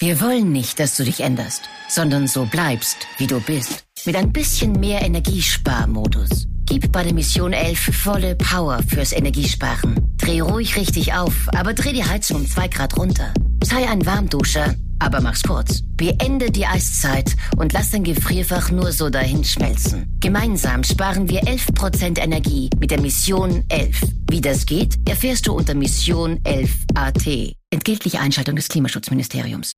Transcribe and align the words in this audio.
Wir 0.00 0.20
wollen 0.20 0.52
nicht, 0.52 0.78
dass 0.78 0.96
du 0.96 1.02
dich 1.02 1.22
änderst, 1.22 1.62
sondern 1.88 2.28
so 2.28 2.44
bleibst, 2.44 2.98
wie 3.16 3.26
du 3.26 3.40
bist. 3.40 3.84
Mit 4.06 4.14
ein 4.14 4.32
bisschen 4.32 4.70
mehr 4.78 5.02
Energiesparmodus. 5.02 6.46
Gib 6.66 6.92
bei 6.92 7.02
der 7.02 7.12
Mission 7.12 7.52
11 7.52 7.96
volle 7.96 8.36
Power 8.36 8.78
fürs 8.86 9.10
Energiesparen. 9.10 9.96
Dreh 10.16 10.38
ruhig 10.38 10.76
richtig 10.76 11.14
auf, 11.14 11.48
aber 11.48 11.74
dreh 11.74 11.92
die 11.92 12.04
Heizung 12.04 12.42
um 12.42 12.46
2 12.46 12.68
Grad 12.68 12.96
runter. 12.96 13.34
Sei 13.64 13.88
ein 13.88 14.06
Warmduscher, 14.06 14.76
aber 15.00 15.20
mach's 15.20 15.42
kurz. 15.42 15.82
Beende 15.96 16.52
die 16.52 16.66
Eiszeit 16.66 17.34
und 17.56 17.72
lass 17.72 17.90
dein 17.90 18.04
Gefrierfach 18.04 18.70
nur 18.70 18.92
so 18.92 19.10
dahin 19.10 19.42
schmelzen. 19.42 20.16
Gemeinsam 20.20 20.84
sparen 20.84 21.28
wir 21.28 21.42
11% 21.42 22.20
Energie 22.20 22.70
mit 22.78 22.92
der 22.92 23.00
Mission 23.00 23.64
11. 23.68 24.00
Wie 24.30 24.40
das 24.40 24.64
geht, 24.64 24.96
erfährst 25.08 25.48
du 25.48 25.54
unter 25.54 25.74
Mission 25.74 26.38
11 26.44 26.70
AT. 26.94 27.56
Entgeltliche 27.70 28.20
Einschaltung 28.20 28.54
des 28.54 28.68
Klimaschutzministeriums. 28.68 29.72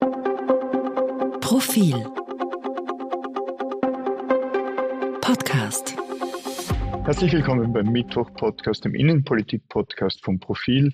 Profil 1.51 2.05
Podcast 5.21 5.97
Herzlich 7.05 7.33
willkommen 7.33 7.73
beim 7.73 7.87
Mittwoch-Podcast, 7.87 8.85
dem 8.85 8.95
Innenpolitik-Podcast 8.95 10.25
vom 10.25 10.39
Profil. 10.39 10.93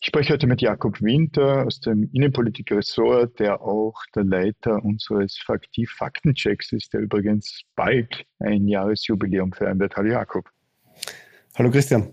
Ich 0.00 0.08
spreche 0.08 0.32
heute 0.32 0.48
mit 0.48 0.60
Jakob 0.60 1.00
Winter 1.00 1.66
aus 1.68 1.78
dem 1.78 2.10
Innenpolitik-Ressort, 2.12 3.38
der 3.38 3.62
auch 3.62 3.94
der 4.16 4.24
Leiter 4.24 4.84
unseres 4.84 5.38
Faktiv-Faktenchecks 5.38 6.72
ist, 6.72 6.92
der 6.92 7.02
übrigens 7.02 7.62
bald 7.76 8.24
ein 8.40 8.66
Jahresjubiläum 8.66 9.52
feiern 9.52 9.78
wird. 9.78 9.94
Hallo 9.94 10.10
Jakob. 10.10 10.50
Hallo 11.54 11.70
Christian. 11.70 12.12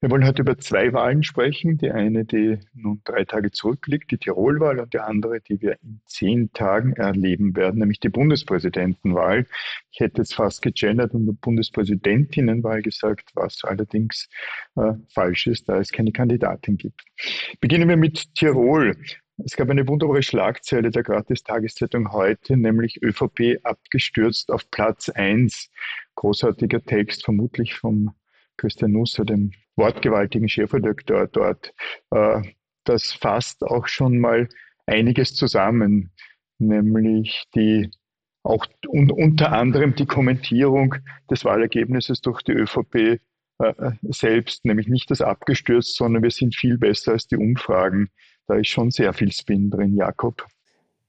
Wir 0.00 0.12
wollen 0.12 0.24
heute 0.24 0.42
über 0.42 0.56
zwei 0.58 0.92
Wahlen 0.92 1.24
sprechen. 1.24 1.76
Die 1.76 1.90
eine, 1.90 2.24
die 2.24 2.60
nun 2.72 3.00
drei 3.02 3.24
Tage 3.24 3.50
zurückliegt, 3.50 4.12
die 4.12 4.18
Tirolwahl, 4.18 4.78
und 4.78 4.94
die 4.94 5.00
andere, 5.00 5.40
die 5.40 5.60
wir 5.60 5.76
in 5.82 6.00
zehn 6.06 6.52
Tagen 6.52 6.92
erleben 6.92 7.56
werden, 7.56 7.80
nämlich 7.80 7.98
die 7.98 8.08
Bundespräsidentenwahl. 8.08 9.44
Ich 9.90 9.98
hätte 9.98 10.18
jetzt 10.18 10.34
fast 10.34 10.62
gegendert 10.62 11.14
und 11.14 11.40
Bundespräsidentinnenwahl 11.40 12.80
gesagt, 12.80 13.30
was 13.34 13.64
allerdings 13.64 14.28
äh, 14.76 14.92
falsch 15.12 15.48
ist, 15.48 15.68
da 15.68 15.80
es 15.80 15.90
keine 15.90 16.12
Kandidatin 16.12 16.76
gibt. 16.76 17.02
Beginnen 17.60 17.88
wir 17.88 17.96
mit 17.96 18.36
Tirol. 18.36 18.94
Es 19.44 19.56
gab 19.56 19.68
eine 19.68 19.88
wunderbare 19.88 20.22
Schlagzeile 20.22 20.92
der 20.92 21.02
Gratis-Tageszeitung 21.02 22.12
heute, 22.12 22.56
nämlich 22.56 23.02
ÖVP 23.02 23.58
abgestürzt 23.64 24.52
auf 24.52 24.70
Platz 24.70 25.08
eins. 25.08 25.70
Großartiger 26.14 26.84
Text, 26.84 27.24
vermutlich 27.24 27.74
vom 27.74 28.14
Christian 28.56 28.92
Nusser, 28.92 29.24
dem 29.24 29.50
wortgewaltigen 29.78 30.48
Chefredakteur 30.48 31.28
dort. 31.28 31.72
Äh, 32.10 32.42
das 32.84 33.12
fasst 33.12 33.62
auch 33.62 33.86
schon 33.86 34.18
mal 34.18 34.48
einiges 34.86 35.34
zusammen, 35.34 36.12
nämlich 36.58 37.44
die 37.54 37.90
auch 38.42 38.66
un 38.88 39.10
unter 39.10 39.52
anderem 39.52 39.94
die 39.94 40.06
Kommentierung 40.06 40.94
des 41.30 41.44
Wahlergebnisses 41.44 42.20
durch 42.20 42.42
die 42.42 42.52
ÖVP 42.52 43.20
äh, 43.58 43.90
selbst, 44.02 44.64
nämlich 44.64 44.88
nicht 44.88 45.10
das 45.10 45.20
abgestürzt, 45.20 45.96
sondern 45.96 46.22
wir 46.22 46.30
sind 46.30 46.54
viel 46.54 46.78
besser 46.78 47.12
als 47.12 47.26
die 47.26 47.36
Umfragen. 47.36 48.08
Da 48.46 48.54
ist 48.54 48.68
schon 48.68 48.90
sehr 48.90 49.12
viel 49.12 49.32
Spin 49.32 49.70
drin, 49.70 49.94
Jakob. 49.94 50.46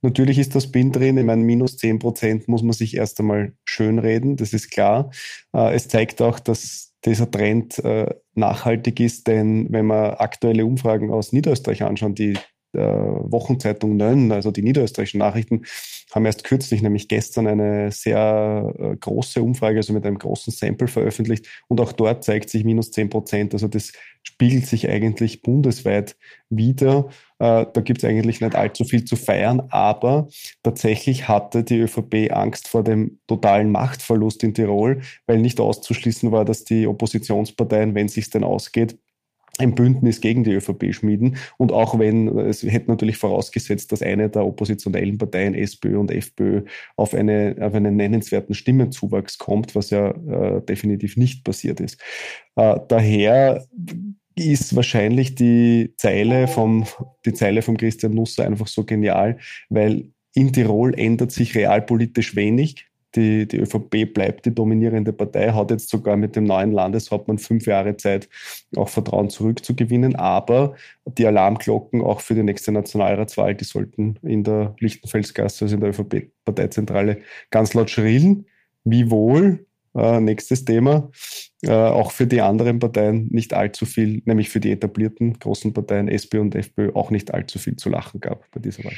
Natürlich 0.02 0.40
ist 0.40 0.56
das 0.56 0.64
Spin 0.64 0.92
drin. 0.92 1.18
Ich 1.18 1.26
meine, 1.26 1.44
minus 1.44 1.78
10 1.78 2.00
Prozent 2.00 2.48
muss 2.48 2.64
man 2.64 2.74
sich 2.74 2.96
erst 2.96 3.20
einmal 3.20 3.54
schönreden, 3.66 4.38
das 4.38 4.54
ist 4.54 4.72
klar. 4.72 5.12
Äh, 5.54 5.76
es 5.76 5.88
zeigt 5.88 6.22
auch, 6.22 6.40
dass 6.40 6.89
dieser 7.06 7.30
Trend 7.30 7.80
äh, 7.80 8.14
nachhaltig 8.34 9.00
ist, 9.00 9.28
denn 9.28 9.68
wenn 9.72 9.88
wir 9.88 10.22
aktuelle 10.22 10.66
Umfragen 10.66 11.12
aus 11.12 11.32
Niederösterreich 11.32 11.84
anschauen, 11.84 12.16
die 12.16 12.38
Wochenzeitung 12.78 13.98
Nönn, 13.98 14.32
also 14.32 14.52
die 14.52 14.62
niederösterreichischen 14.62 15.20
Nachrichten, 15.20 15.64
haben 16.12 16.26
erst 16.26 16.44
kürzlich, 16.44 16.82
nämlich 16.82 17.08
gestern, 17.08 17.48
eine 17.48 17.92
sehr 17.92 18.74
äh, 18.78 18.96
große 18.96 19.42
Umfrage, 19.42 19.78
also 19.78 19.94
mit 19.94 20.06
einem 20.06 20.18
großen 20.18 20.52
Sample 20.52 20.88
veröffentlicht. 20.88 21.48
Und 21.68 21.80
auch 21.80 21.92
dort 21.92 22.24
zeigt 22.24 22.50
sich 22.50 22.64
minus 22.64 22.92
10 22.92 23.10
Prozent. 23.10 23.54
Also 23.54 23.68
das 23.68 23.92
spiegelt 24.24 24.66
sich 24.66 24.90
eigentlich 24.90 25.42
bundesweit 25.42 26.18
wieder. 26.50 27.10
Äh, 27.38 27.66
da 27.72 27.82
gibt 27.82 28.00
es 28.00 28.10
eigentlich 28.10 28.42
nicht 28.42 28.56
allzu 28.56 28.84
viel 28.84 29.06
zu 29.06 29.16
feiern, 29.16 29.62
aber 29.70 30.28
tatsächlich 30.64 31.28
hatte 31.28 31.64
die 31.64 31.80
ÖVP 31.80 32.32
Angst 32.32 32.68
vor 32.68 32.84
dem 32.84 33.20
totalen 33.28 33.72
Machtverlust 33.72 34.44
in 34.44 34.54
Tirol, 34.54 35.02
weil 35.28 35.40
nicht 35.40 35.60
auszuschließen 35.60 36.32
war, 36.32 36.44
dass 36.44 36.66
die 36.66 36.88
Oppositionsparteien, 36.88 37.94
wenn 37.94 38.08
es 38.08 38.14
sich 38.14 38.30
denn 38.30 38.44
ausgeht, 38.44 38.98
ein 39.58 39.76
Bündnis 39.76 40.22
gegen 40.22 40.44
die 40.44 40.54
ÖVP 40.54 40.94
schmieden. 40.94 41.38
Und 41.58 41.72
auch 41.72 41.98
wenn, 42.00 42.28
es 42.40 42.64
hätte 42.64 42.90
natürlich 42.90 43.18
vorausgesetzt, 43.18 43.92
dass 43.92 44.02
eine 44.02 44.30
der 44.30 44.46
oppositionellen 44.46 45.18
Parteien, 45.18 45.54
SPÖ 45.54 45.98
und 45.98 46.12
FPÖ, 46.12 46.64
auf, 46.96 47.14
eine, 47.14 47.56
auf 47.60 47.74
einen 47.74 47.96
nennenswerten 47.96 48.56
Stimmenzuwachs 48.56 49.38
kommt, 49.38 49.76
was 49.76 49.90
ja 49.90 50.12
äh, 50.12 50.62
definitiv 50.62 51.18
nicht 51.18 51.44
passiert 51.44 51.80
ist. 51.80 52.02
Äh, 52.56 52.80
daher 52.88 53.66
ist 54.36 54.76
wahrscheinlich 54.76 55.36
die 55.36 55.94
Zeile 55.98 56.48
vom, 56.48 56.86
die 57.26 57.34
Zeile 57.34 57.62
vom 57.62 57.78
Christian 57.78 58.14
Nusser 58.14 58.46
einfach 58.46 58.68
so 58.68 58.86
genial, 58.86 59.38
weil 59.70 60.10
in 60.34 60.54
Tirol 60.54 60.98
ändert 60.98 61.32
sich 61.32 61.56
realpolitisch 61.56 62.36
wenig. 62.36 62.89
Die, 63.16 63.48
die 63.48 63.58
ÖVP 63.58 64.14
bleibt 64.14 64.46
die 64.46 64.54
dominierende 64.54 65.14
Partei, 65.14 65.52
hat 65.52 65.72
jetzt 65.72 65.90
sogar 65.90 66.16
mit 66.16 66.36
dem 66.36 66.44
neuen 66.44 66.72
Landeshauptmann 66.72 67.40
fünf 67.40 67.66
Jahre 67.66 67.98
Zeit, 67.98 68.30
auch 68.76 68.90
Vertrauen 68.90 69.30
zurückzugewinnen. 69.30 70.16
Aber 70.16 70.76
die 71.06 71.26
Alarmglocken 71.26 72.02
auch 72.02 72.22
für 72.22 72.36
die 72.36 72.44
nächste 72.44 72.72
Nationalratswahl, 72.72 73.56
die 73.56 73.66
sollten 73.66 74.18
in 74.22 74.44
der 74.44 74.76
Lichtenfelsgasse, 74.80 75.66
also 75.66 75.76
in 75.76 75.82
der 75.82 75.90
ÖVP-Parteizentrale, 75.90 77.22
ganz 77.50 77.74
laut 77.74 77.90
schrillen. 77.90 78.46
Wie 78.84 79.10
wohl, 79.10 79.66
äh, 79.96 80.20
nächstes 80.20 80.66
Thema, 80.66 81.12
äh, 81.64 81.72
auch 81.72 82.12
für 82.12 82.28
die 82.28 82.42
anderen 82.42 82.80
Parteien 82.80 83.28
nicht 83.32 83.54
allzu 83.54 83.86
viel, 83.86 84.22
nämlich 84.26 84.50
für 84.50 84.60
die 84.60 84.72
etablierten 84.72 85.40
großen 85.40 85.74
Parteien 85.74 86.08
SP 86.08 86.38
und 86.38 86.56
FPÖ 86.56 86.92
auch 86.94 87.12
nicht 87.12 87.34
allzu 87.34 87.60
viel 87.60 87.76
zu 87.76 87.90
lachen 87.90 88.20
gab 88.20 88.50
bei 88.52 88.60
dieser 88.60 88.84
Wahl. 88.84 88.94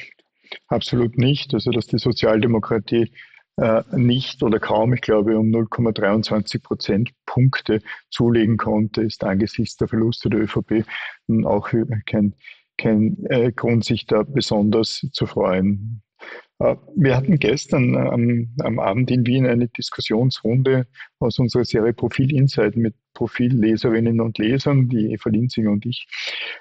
Absolut 0.67 1.17
nicht. 1.17 1.53
Also 1.53 1.71
dass 1.71 1.87
die 1.87 1.97
Sozialdemokratie 1.97 3.11
äh, 3.57 3.83
nicht 3.95 4.43
oder 4.43 4.59
kaum, 4.59 4.93
ich 4.93 5.01
glaube, 5.01 5.37
um 5.37 5.47
0,23 5.47 6.61
Prozentpunkte 6.61 7.81
zulegen 8.09 8.57
konnte, 8.57 9.01
ist 9.01 9.23
angesichts 9.23 9.77
der 9.77 9.87
Verluste 9.87 10.29
der 10.29 10.41
ÖVP 10.41 10.85
auch 11.45 11.69
kein, 12.05 12.35
kein 12.77 13.25
äh, 13.29 13.51
Grund, 13.51 13.85
sich 13.85 14.05
da 14.05 14.23
besonders 14.23 15.07
zu 15.11 15.25
freuen. 15.25 16.01
Äh, 16.59 16.75
wir 16.95 17.15
hatten 17.15 17.39
gestern 17.39 17.95
am, 17.95 18.49
am, 18.59 18.79
Abend 18.79 19.11
in 19.11 19.25
Wien 19.25 19.45
eine 19.45 19.67
Diskussionsrunde 19.67 20.87
aus 21.19 21.39
unserer 21.39 21.65
Serie 21.65 21.93
Profil 21.93 22.33
Insight 22.33 22.75
mit 22.75 22.95
Profilleserinnen 23.13 24.21
und 24.21 24.37
Lesern, 24.37 24.87
die 24.89 25.11
Eva 25.11 25.29
Linzinger 25.29 25.71
und 25.71 25.85
ich. 25.85 26.07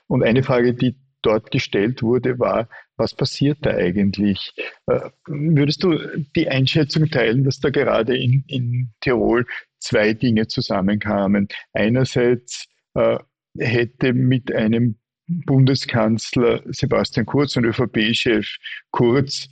Und 0.06 0.22
eine 0.22 0.42
Frage, 0.42 0.74
die 0.74 0.96
dort 1.22 1.50
gestellt 1.50 2.02
wurde, 2.02 2.38
war, 2.38 2.68
was 2.96 3.14
passiert 3.14 3.58
da 3.62 3.70
eigentlich? 3.70 4.54
Äh, 4.86 5.10
würdest 5.26 5.82
du 5.82 5.98
die 6.36 6.48
Einschätzung 6.48 7.08
teilen, 7.10 7.44
dass 7.44 7.60
da 7.60 7.70
gerade 7.70 8.16
in, 8.16 8.44
in 8.46 8.92
Tirol 9.00 9.46
zwei 9.78 10.12
Dinge 10.12 10.46
zusammenkamen? 10.46 11.48
Einerseits 11.72 12.66
äh, 12.94 13.18
hätte 13.58 14.12
mit 14.12 14.52
einem 14.52 14.96
Bundeskanzler 15.26 16.62
Sebastian 16.66 17.26
Kurz 17.26 17.56
und 17.56 17.64
ÖVP-Chef 17.64 18.48
Kurz 18.90 19.48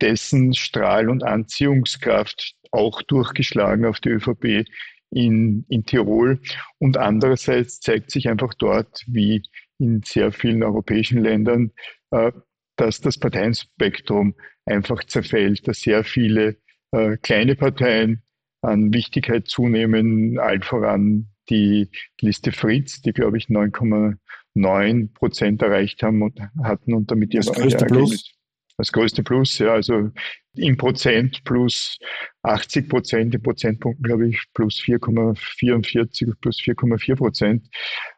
dessen 0.00 0.54
Strahl- 0.54 1.08
und 1.08 1.22
Anziehungskraft 1.22 2.54
auch 2.70 3.02
durchgeschlagen 3.02 3.84
auf 3.84 4.00
die 4.00 4.10
ÖVP 4.10 4.64
in, 5.10 5.64
in 5.68 5.84
Tirol. 5.84 6.40
Und 6.78 6.96
andererseits 6.96 7.80
zeigt 7.80 8.10
sich 8.10 8.28
einfach 8.28 8.54
dort, 8.54 9.02
wie 9.06 9.42
in 9.82 10.02
sehr 10.04 10.32
vielen 10.32 10.62
europäischen 10.62 11.22
Ländern, 11.22 11.72
äh, 12.10 12.32
dass 12.76 13.00
das 13.00 13.18
Parteienspektrum 13.18 14.34
einfach 14.64 15.04
zerfällt, 15.04 15.66
dass 15.66 15.80
sehr 15.80 16.04
viele 16.04 16.56
äh, 16.92 17.16
kleine 17.18 17.56
Parteien 17.56 18.22
an 18.62 18.94
Wichtigkeit 18.94 19.48
zunehmen, 19.48 20.38
allen 20.38 20.62
voran 20.62 21.28
die 21.50 21.88
Liste 22.20 22.52
Fritz, 22.52 23.02
die, 23.02 23.12
glaube 23.12 23.36
ich, 23.36 23.46
9,9 23.46 25.12
Prozent 25.12 25.62
erreicht 25.62 26.02
haben 26.02 26.22
und 26.22 26.40
hatten 26.62 26.94
und 26.94 27.10
damit 27.10 27.34
das 27.34 27.52
größte 27.52 27.86
Plus. 27.86 28.32
Das 28.78 28.92
größte 28.92 29.22
Plus, 29.22 29.58
ja, 29.58 29.72
also 29.72 30.10
im 30.54 30.76
Prozent 30.76 31.44
plus 31.44 31.98
80 32.42 32.88
Prozent, 32.88 33.34
in 33.34 33.42
Prozentpunkten 33.42 34.02
glaube 34.02 34.28
ich 34.28 34.42
plus 34.54 34.76
4,44, 34.76 36.34
plus 36.40 36.58
4,4 36.58 37.16
Prozent, 37.16 37.68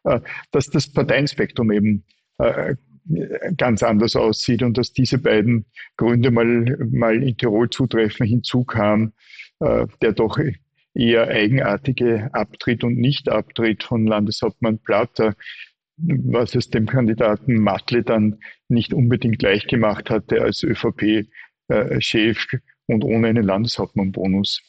äh, 0.05 0.21
dass 0.51 0.69
das 0.71 0.93
Parteienspektrum 0.93 1.71
eben 1.71 2.05
äh, 2.39 2.75
ganz 3.57 3.83
anders 3.83 4.17
aussieht 4.17 4.63
und 4.63 4.79
dass 4.79 4.93
diese 4.93 5.19
beiden 5.19 5.67
Gründe 5.97 6.31
mal, 6.31 6.79
mal 6.91 7.23
in 7.23 7.37
Tirol 7.37 7.69
zutreffen 7.69 8.27
hinzukam, 8.27 9.13
äh, 9.61 9.87
der 10.01 10.13
doch 10.13 10.39
eher 10.95 11.29
eigenartige 11.29 12.31
Abtritt 12.33 12.85
und 12.85 12.97
Nicht-Abtritt 12.97 13.83
von 13.83 14.07
Landeshauptmann 14.07 14.79
Platter, 14.79 15.35
was 15.97 16.55
es 16.55 16.71
dem 16.71 16.87
Kandidaten 16.87 17.57
Matle 17.57 18.03
dann 18.03 18.39
nicht 18.69 18.93
unbedingt 18.93 19.43
leicht 19.43 19.69
gemacht 19.69 20.11
hatte 20.11 20.43
als 20.43 20.63
ÖVP-Chef 20.63 22.47
und 22.87 23.05
ohne 23.05 23.29
einen 23.29 23.45
Landeshauptmannbonus. 23.45 24.61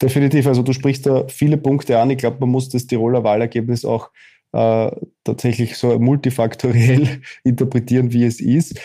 Definitiv, 0.00 0.46
also 0.46 0.62
du 0.62 0.72
sprichst 0.72 1.06
da 1.06 1.26
viele 1.26 1.56
Punkte 1.56 1.98
an. 1.98 2.10
Ich 2.10 2.18
glaube, 2.18 2.38
man 2.40 2.50
muss 2.50 2.68
das 2.68 2.86
Tiroler 2.86 3.24
Wahlergebnis 3.24 3.84
auch 3.84 4.10
äh, 4.52 4.90
tatsächlich 5.24 5.76
so 5.76 5.98
multifaktoriell 5.98 7.20
interpretieren, 7.44 8.12
wie 8.12 8.24
es 8.24 8.40
ist 8.40 8.80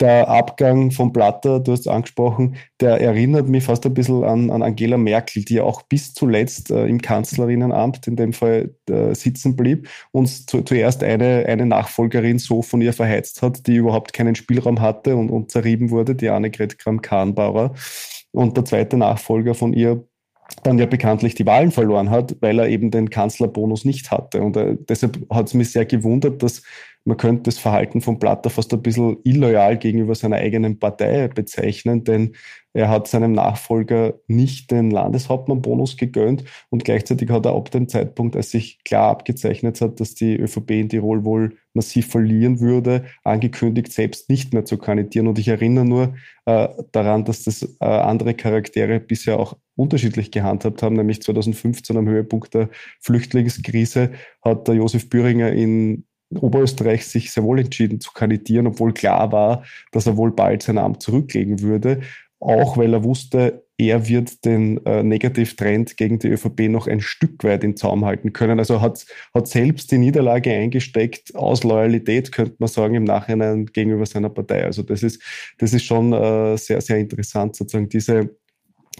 der 0.00 0.28
Abgang 0.28 0.90
von 0.90 1.12
Platter, 1.12 1.60
du 1.60 1.72
hast 1.72 1.80
es 1.80 1.86
angesprochen, 1.86 2.56
der 2.80 3.00
erinnert 3.00 3.48
mich 3.48 3.64
fast 3.64 3.84
ein 3.84 3.92
bisschen 3.92 4.24
an, 4.24 4.50
an 4.50 4.62
Angela 4.62 4.96
Merkel, 4.96 5.44
die 5.44 5.54
ja 5.54 5.64
auch 5.64 5.82
bis 5.82 6.14
zuletzt 6.14 6.70
äh, 6.70 6.86
im 6.86 7.02
Kanzlerinnenamt 7.02 8.06
in 8.06 8.16
dem 8.16 8.32
Fall 8.32 8.74
äh, 8.88 9.14
sitzen 9.14 9.56
blieb 9.56 9.88
und 10.12 10.26
zu, 10.26 10.62
zuerst 10.62 11.04
eine, 11.04 11.44
eine 11.46 11.66
Nachfolgerin 11.66 12.38
so 12.38 12.62
von 12.62 12.80
ihr 12.80 12.94
verheizt 12.94 13.42
hat, 13.42 13.66
die 13.66 13.76
überhaupt 13.76 14.12
keinen 14.12 14.34
Spielraum 14.34 14.80
hatte 14.80 15.16
und, 15.16 15.30
und 15.30 15.50
zerrieben 15.50 15.90
wurde, 15.90 16.14
die 16.14 16.30
Annegret 16.30 16.78
Kramp-Karrenbauer. 16.78 17.74
Und 18.32 18.56
der 18.56 18.64
zweite 18.64 18.96
Nachfolger 18.96 19.54
von 19.54 19.72
ihr 19.72 20.04
dann 20.62 20.78
ja 20.78 20.86
bekanntlich 20.86 21.34
die 21.34 21.46
Wahlen 21.46 21.70
verloren 21.70 22.10
hat, 22.10 22.36
weil 22.40 22.58
er 22.58 22.68
eben 22.68 22.90
den 22.90 23.10
Kanzlerbonus 23.10 23.84
nicht 23.84 24.10
hatte. 24.10 24.42
Und 24.42 24.56
äh, 24.56 24.76
deshalb 24.88 25.18
hat 25.30 25.46
es 25.46 25.54
mich 25.54 25.72
sehr 25.72 25.86
gewundert, 25.86 26.42
dass 26.42 26.62
man 27.04 27.16
könnte 27.16 27.44
das 27.44 27.58
Verhalten 27.58 28.00
von 28.00 28.18
Platter 28.18 28.50
fast 28.50 28.72
ein 28.74 28.82
bisschen 28.82 29.18
illoyal 29.24 29.78
gegenüber 29.78 30.14
seiner 30.14 30.36
eigenen 30.36 30.78
Partei 30.78 31.28
bezeichnen, 31.28 32.04
denn 32.04 32.34
er 32.72 32.88
hat 32.88 33.08
seinem 33.08 33.32
Nachfolger 33.32 34.14
nicht 34.28 34.70
den 34.70 34.90
Landeshauptmannbonus 34.92 35.96
gegönnt 35.96 36.44
und 36.68 36.84
gleichzeitig 36.84 37.28
hat 37.30 37.46
er 37.46 37.54
ab 37.54 37.70
dem 37.70 37.88
Zeitpunkt, 37.88 38.36
als 38.36 38.50
sich 38.50 38.84
klar 38.84 39.10
abgezeichnet 39.10 39.80
hat, 39.80 39.98
dass 39.98 40.14
die 40.14 40.36
ÖVP 40.36 40.70
in 40.72 40.88
Tirol 40.88 41.24
wohl 41.24 41.56
massiv 41.74 42.08
verlieren 42.08 42.60
würde, 42.60 43.06
angekündigt, 43.24 43.92
selbst 43.92 44.28
nicht 44.28 44.52
mehr 44.52 44.64
zu 44.64 44.78
kandidieren. 44.78 45.26
Und 45.26 45.38
ich 45.38 45.48
erinnere 45.48 45.84
nur 45.84 46.14
äh, 46.44 46.68
daran, 46.92 47.24
dass 47.24 47.44
das 47.44 47.62
äh, 47.80 47.84
andere 47.84 48.34
Charaktere 48.34 49.00
bisher 49.00 49.38
auch 49.38 49.56
unterschiedlich 49.74 50.30
gehandhabt 50.30 50.82
haben, 50.82 50.96
nämlich 50.96 51.22
2015 51.22 51.96
am 51.96 52.08
Höhepunkt 52.08 52.54
der 52.54 52.68
Flüchtlingskrise 53.00 54.12
hat 54.42 54.68
der 54.68 54.76
Josef 54.76 55.08
Büringer 55.08 55.50
in 55.52 56.04
Oberösterreich 56.34 57.06
sich 57.06 57.32
sehr 57.32 57.42
wohl 57.42 57.60
entschieden 57.60 58.00
zu 58.00 58.12
kandidieren, 58.12 58.66
obwohl 58.66 58.92
klar 58.92 59.32
war, 59.32 59.64
dass 59.92 60.06
er 60.06 60.16
wohl 60.16 60.32
bald 60.32 60.62
sein 60.62 60.78
Amt 60.78 61.02
zurücklegen 61.02 61.60
würde. 61.60 62.00
Auch 62.38 62.78
weil 62.78 62.94
er 62.94 63.04
wusste, 63.04 63.64
er 63.76 64.08
wird 64.08 64.44
den 64.44 64.84
äh, 64.86 65.02
Negativtrend 65.02 65.96
gegen 65.96 66.18
die 66.18 66.28
ÖVP 66.28 66.68
noch 66.68 66.86
ein 66.86 67.00
Stück 67.00 67.42
weit 67.44 67.64
in 67.64 67.76
Zaum 67.76 68.04
halten 68.04 68.32
können. 68.32 68.58
Also 68.58 68.80
hat, 68.80 69.06
hat 69.34 69.48
selbst 69.48 69.90
die 69.90 69.98
Niederlage 69.98 70.52
eingesteckt 70.52 71.34
aus 71.34 71.64
Loyalität, 71.64 72.32
könnte 72.32 72.56
man 72.58 72.68
sagen, 72.68 72.94
im 72.94 73.04
Nachhinein 73.04 73.66
gegenüber 73.66 74.06
seiner 74.06 74.30
Partei. 74.30 74.64
Also 74.64 74.82
das 74.82 75.02
ist, 75.02 75.22
das 75.58 75.72
ist 75.72 75.84
schon 75.84 76.12
äh, 76.12 76.56
sehr, 76.56 76.80
sehr 76.80 76.98
interessant, 76.98 77.56
sozusagen 77.56 77.88
diese 77.88 78.36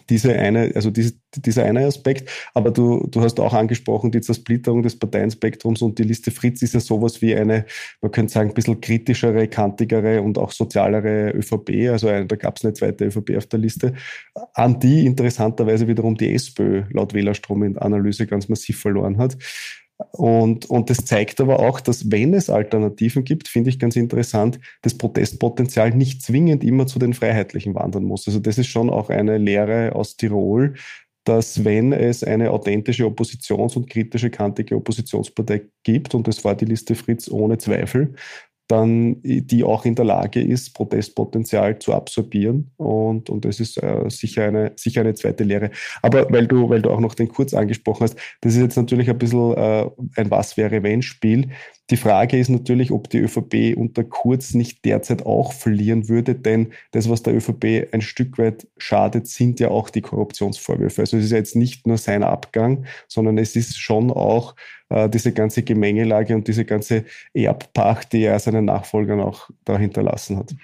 diese 0.08 0.36
eine, 0.36 0.72
also 0.74 0.90
diese, 0.90 1.14
dieser 1.36 1.64
eine 1.64 1.86
Aspekt. 1.86 2.30
Aber 2.54 2.70
du, 2.70 3.06
du 3.08 3.20
hast 3.20 3.38
auch 3.40 3.54
angesprochen, 3.54 4.10
die 4.10 4.20
Zersplitterung 4.20 4.82
des 4.82 4.98
Parteienspektrums 4.98 5.82
und 5.82 5.98
die 5.98 6.02
Liste 6.02 6.30
Fritz 6.30 6.62
ist 6.62 6.74
ja 6.74 6.80
sowas 6.80 7.22
wie 7.22 7.34
eine, 7.34 7.64
man 8.00 8.10
könnte 8.10 8.32
sagen, 8.32 8.50
ein 8.50 8.54
bisschen 8.54 8.80
kritischere, 8.80 9.48
kantigere 9.48 10.22
und 10.22 10.38
auch 10.38 10.52
sozialere 10.52 11.30
ÖVP. 11.30 11.90
Also 11.90 12.08
da 12.08 12.36
gab 12.36 12.56
es 12.56 12.64
eine 12.64 12.74
zweite 12.74 13.06
ÖVP 13.06 13.36
auf 13.36 13.46
der 13.46 13.58
Liste, 13.58 13.94
an 14.54 14.80
die 14.80 15.06
interessanterweise 15.06 15.88
wiederum 15.88 16.16
die 16.16 16.34
SPÖ 16.34 16.84
laut 16.90 17.14
Wählerstrom 17.14 17.62
in 17.62 17.78
Analyse 17.78 18.26
ganz 18.26 18.48
massiv 18.48 18.80
verloren 18.80 19.18
hat. 19.18 19.36
Und, 20.12 20.68
und 20.70 20.90
das 20.90 21.04
zeigt 21.04 21.40
aber 21.40 21.60
auch, 21.60 21.80
dass 21.80 22.10
wenn 22.10 22.34
es 22.34 22.50
Alternativen 22.50 23.24
gibt, 23.24 23.48
finde 23.48 23.70
ich 23.70 23.78
ganz 23.78 23.96
interessant, 23.96 24.58
das 24.82 24.96
Protestpotenzial 24.96 25.90
nicht 25.90 26.22
zwingend 26.22 26.64
immer 26.64 26.86
zu 26.86 26.98
den 26.98 27.14
Freiheitlichen 27.14 27.74
wandern 27.74 28.04
muss. 28.04 28.26
Also 28.26 28.38
das 28.38 28.58
ist 28.58 28.68
schon 28.68 28.90
auch 28.90 29.10
eine 29.10 29.38
Lehre 29.38 29.94
aus 29.94 30.16
Tirol, 30.16 30.74
dass 31.24 31.64
wenn 31.64 31.92
es 31.92 32.24
eine 32.24 32.50
authentische 32.50 33.04
Oppositions- 33.04 33.76
und 33.76 33.90
kritische, 33.90 34.30
kantige 34.30 34.76
Oppositionspartei 34.76 35.62
gibt, 35.82 36.14
und 36.14 36.26
das 36.26 36.44
war 36.44 36.54
die 36.54 36.64
Liste 36.64 36.94
Fritz 36.94 37.28
ohne 37.30 37.58
Zweifel, 37.58 38.14
dann 38.70 39.16
die 39.22 39.64
auch 39.64 39.84
in 39.84 39.94
der 39.94 40.04
Lage 40.04 40.40
ist, 40.40 40.74
Protestpotenzial 40.74 41.78
zu 41.78 41.92
absorbieren. 41.92 42.70
Und, 42.76 43.30
und 43.30 43.44
das 43.44 43.60
ist 43.60 43.82
äh, 43.82 44.08
sicher, 44.08 44.44
eine, 44.44 44.72
sicher 44.76 45.00
eine 45.00 45.14
zweite 45.14 45.44
Lehre. 45.44 45.70
Aber 46.02 46.30
weil 46.30 46.46
du, 46.46 46.68
weil 46.68 46.82
du 46.82 46.90
auch 46.90 47.00
noch 47.00 47.14
den 47.14 47.28
Kurz 47.28 47.54
angesprochen 47.54 48.04
hast, 48.04 48.16
das 48.40 48.54
ist 48.54 48.60
jetzt 48.60 48.76
natürlich 48.76 49.10
ein 49.10 49.18
bisschen 49.18 49.54
äh, 49.54 49.90
ein 50.16 50.30
Was-wäre-wenn-Spiel. 50.30 51.50
Die 51.90 51.96
Frage 51.96 52.38
ist 52.38 52.48
natürlich, 52.48 52.92
ob 52.92 53.10
die 53.10 53.18
ÖVP 53.18 53.76
unter 53.76 54.04
Kurz 54.04 54.54
nicht 54.54 54.84
derzeit 54.84 55.26
auch 55.26 55.52
verlieren 55.52 56.08
würde, 56.08 56.36
denn 56.36 56.72
das, 56.92 57.10
was 57.10 57.24
der 57.24 57.34
ÖVP 57.34 57.92
ein 57.92 58.00
Stück 58.00 58.38
weit 58.38 58.68
schadet, 58.78 59.26
sind 59.26 59.58
ja 59.58 59.68
auch 59.68 59.90
die 59.90 60.00
Korruptionsvorwürfe. 60.00 61.02
Also 61.02 61.16
es 61.16 61.24
ist 61.24 61.30
ja 61.32 61.38
jetzt 61.38 61.56
nicht 61.56 61.88
nur 61.88 61.98
sein 61.98 62.22
Abgang, 62.22 62.86
sondern 63.08 63.38
es 63.38 63.56
ist 63.56 63.76
schon 63.76 64.12
auch 64.12 64.54
äh, 64.88 65.08
diese 65.08 65.32
ganze 65.32 65.64
Gemengelage 65.64 66.34
und 66.36 66.46
diese 66.46 66.64
ganze 66.64 67.04
Erbpacht, 67.34 68.12
die 68.12 68.22
er 68.22 68.38
seinen 68.38 68.66
Nachfolgern 68.66 69.20
auch 69.20 69.50
da 69.64 69.76
hinterlassen 69.76 70.36
hat. 70.36 70.54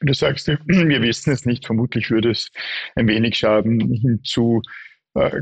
Du 0.00 0.14
sagst, 0.14 0.48
wir 0.48 1.02
wissen 1.02 1.32
es 1.32 1.44
nicht, 1.44 1.66
vermutlich 1.66 2.10
würde 2.10 2.30
es 2.30 2.50
ein 2.94 3.08
wenig 3.08 3.36
Schaden 3.36 3.80
hinzu 3.80 4.62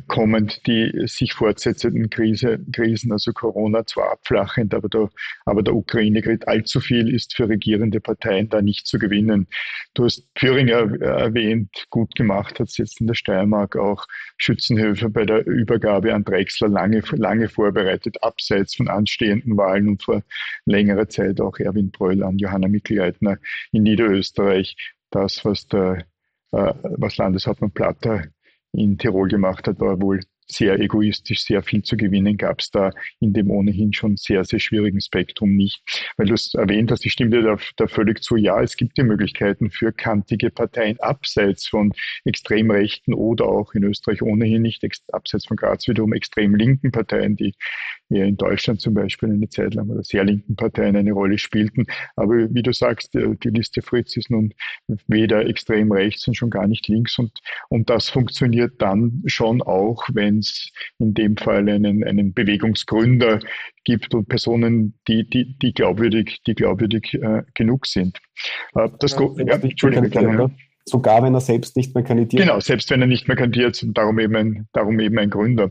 kommend 0.07 0.67
die 0.67 1.07
sich 1.07 1.33
fortsetzenden 1.33 2.09
Krise, 2.11 2.61
Krisen, 2.73 3.11
also 3.13 3.33
Corona 3.33 3.85
zwar 3.87 4.13
abflachend, 4.13 4.73
aber 4.73 4.89
der, 4.89 5.11
aber 5.45 5.63
der 5.63 5.75
Ukraine-Krieg 5.75 6.47
allzu 6.47 6.81
viel 6.81 7.13
ist 7.13 7.35
für 7.35 7.49
regierende 7.49 8.01
Parteien 8.01 8.49
da 8.49 8.63
nicht 8.63 8.87
zu 8.87 8.99
gewinnen. 8.99 9.49
Du 9.95 10.05
hast 10.05 10.29
Thüringer 10.35 11.01
erwähnt, 11.01 11.87
gut 11.91 12.15
gemacht 12.15 12.61
hat 12.61 12.69
es 12.69 12.77
jetzt 12.77 13.01
in 13.01 13.07
der 13.07 13.15
Steiermark 13.15 13.77
auch 13.77 14.07
Schützenhöfe 14.37 15.11
bei 15.11 15.25
der 15.25 15.47
Übergabe 15.47 16.15
an 16.15 16.25
Drechsler 16.25 16.69
lange, 16.69 17.03
lange 17.13 17.49
vorbereitet, 17.49 18.23
abseits 18.23 18.77
von 18.77 18.89
anstehenden 18.89 19.57
Wahlen 19.57 19.89
und 19.89 20.03
vor 20.03 20.23
längerer 20.67 21.09
Zeit 21.09 21.41
auch 21.41 21.59
Erwin 21.59 21.91
Bröll 21.91 22.23
an 22.23 22.39
Johanna 22.39 22.69
Mikl-Leitner 22.69 23.39
in 23.73 23.83
Niederösterreich. 23.83 24.77
Das, 25.11 25.45
was 25.45 25.67
der 25.69 26.05
äh, 26.53 26.75
was 26.83 27.17
Landeshauptmann 27.17 27.73
Platter 27.73 28.25
in 28.75 28.99
Tirol 28.99 29.29
gemacht 29.29 29.67
hat, 29.69 29.81
war 29.81 30.01
wohl 30.01 30.21
sehr 30.47 30.79
egoistisch, 30.79 31.43
sehr 31.43 31.63
viel 31.63 31.83
zu 31.83 31.97
gewinnen 31.97 32.37
gab 32.37 32.61
es 32.61 32.71
da 32.71 32.91
in 33.21 33.33
dem 33.33 33.51
ohnehin 33.51 33.93
schon 33.93 34.17
sehr, 34.17 34.45
sehr 34.45 34.59
schwierigen 34.59 35.01
Spektrum 35.01 35.57
nicht. 35.57 35.83
Weil 36.17 36.27
du 36.27 36.35
es 36.35 36.55
erwähnt 36.55 36.91
hast, 36.91 37.05
ich 37.07 37.13
stimme 37.13 37.31
dir 37.31 37.43
da, 37.43 37.57
da, 37.77 37.87
völlig 37.87 38.23
zu, 38.23 38.37
ja, 38.37 38.61
es 38.63 38.77
gibt 38.77 38.97
die 38.99 39.03
Möglichkeiten 39.03 39.71
für 39.71 39.93
kantige 39.93 40.51
Parteien 40.51 40.99
abseits 41.01 41.67
von 41.67 41.93
extrem 42.25 42.71
rechten 42.71 43.15
oder 43.15 43.47
auch 43.47 43.75
in 43.75 43.85
Österreich 43.85 44.23
ohnehin 44.23 44.63
nicht, 44.63 44.85
abseits 45.13 45.47
von 45.47 45.57
Graz 45.57 45.89
wiederum 45.89 46.13
extrem 46.13 46.55
linken 46.55 46.93
Parteien, 46.93 47.37
die 47.37 47.55
ja 48.09 48.25
in 48.25 48.37
Deutschland 48.37 48.81
zum 48.81 48.95
Beispiel 48.95 49.31
eine 49.31 49.49
Zeit 49.49 49.75
lang 49.75 49.89
oder 49.91 50.03
sehr 50.03 50.25
linken 50.25 50.57
Parteien 50.57 50.97
eine 50.97 51.13
Rolle 51.13 51.39
spielten. 51.39 51.87
Aber 52.17 52.35
wie 52.53 52.63
du 52.63 52.73
sagst, 52.73 53.15
die 53.15 53.49
Liste 53.49 53.83
Fritz 53.83 54.17
ist 54.17 54.31
nun 54.31 54.53
weder 55.07 55.47
extrem 55.47 55.93
rechts 55.93 56.27
und 56.29 56.35
schon 56.35 56.51
gar 56.51 56.67
nicht 56.67 56.89
links 56.89 57.19
und, 57.19 57.33
und 57.69 57.91
das 57.91 58.09
funktioniert 58.09 58.75
dann 58.79 59.23
schon 59.27 59.63
auch, 59.63 60.05
wenn 60.13 60.39
es 60.39 60.71
in 60.99 61.15
dem 61.15 61.37
Fall 61.37 61.69
einen, 61.69 62.05
einen 62.05 62.33
Bewegungsgründer 62.35 63.41
gibt 63.85 64.15
und 64.15 64.29
Personen, 64.29 64.99
die, 65.09 65.29
die, 65.29 65.57
die 65.59 65.73
glaubwürdig, 65.73 66.41
die 66.47 66.55
glaubwürdig 66.55 67.15
äh, 67.15 67.43
genug 67.55 67.87
sind. 67.87 68.19
Äh, 68.75 68.89
das 68.99 69.13
ja, 69.13 69.29
ja, 69.45 69.55
Entschuldigung, 69.57 70.11
gerne, 70.11 70.51
Sogar 70.87 71.23
wenn 71.23 71.35
er 71.35 71.41
selbst 71.41 71.77
nicht 71.77 71.95
mehr 71.95 72.05
kandidiert. 72.05 72.43
Genau, 72.43 72.61
selbst 72.61 72.91
wenn 72.91 73.01
er 73.01 73.07
nicht 73.07 73.27
mehr 73.27 73.39
kandidiert, 73.39 73.83
darum 73.89 74.19
eben 74.19 74.37
ein, 74.37 74.69
darum 74.75 75.01
eben 75.01 75.19
ein 75.19 75.31
Gründer. 75.31 75.71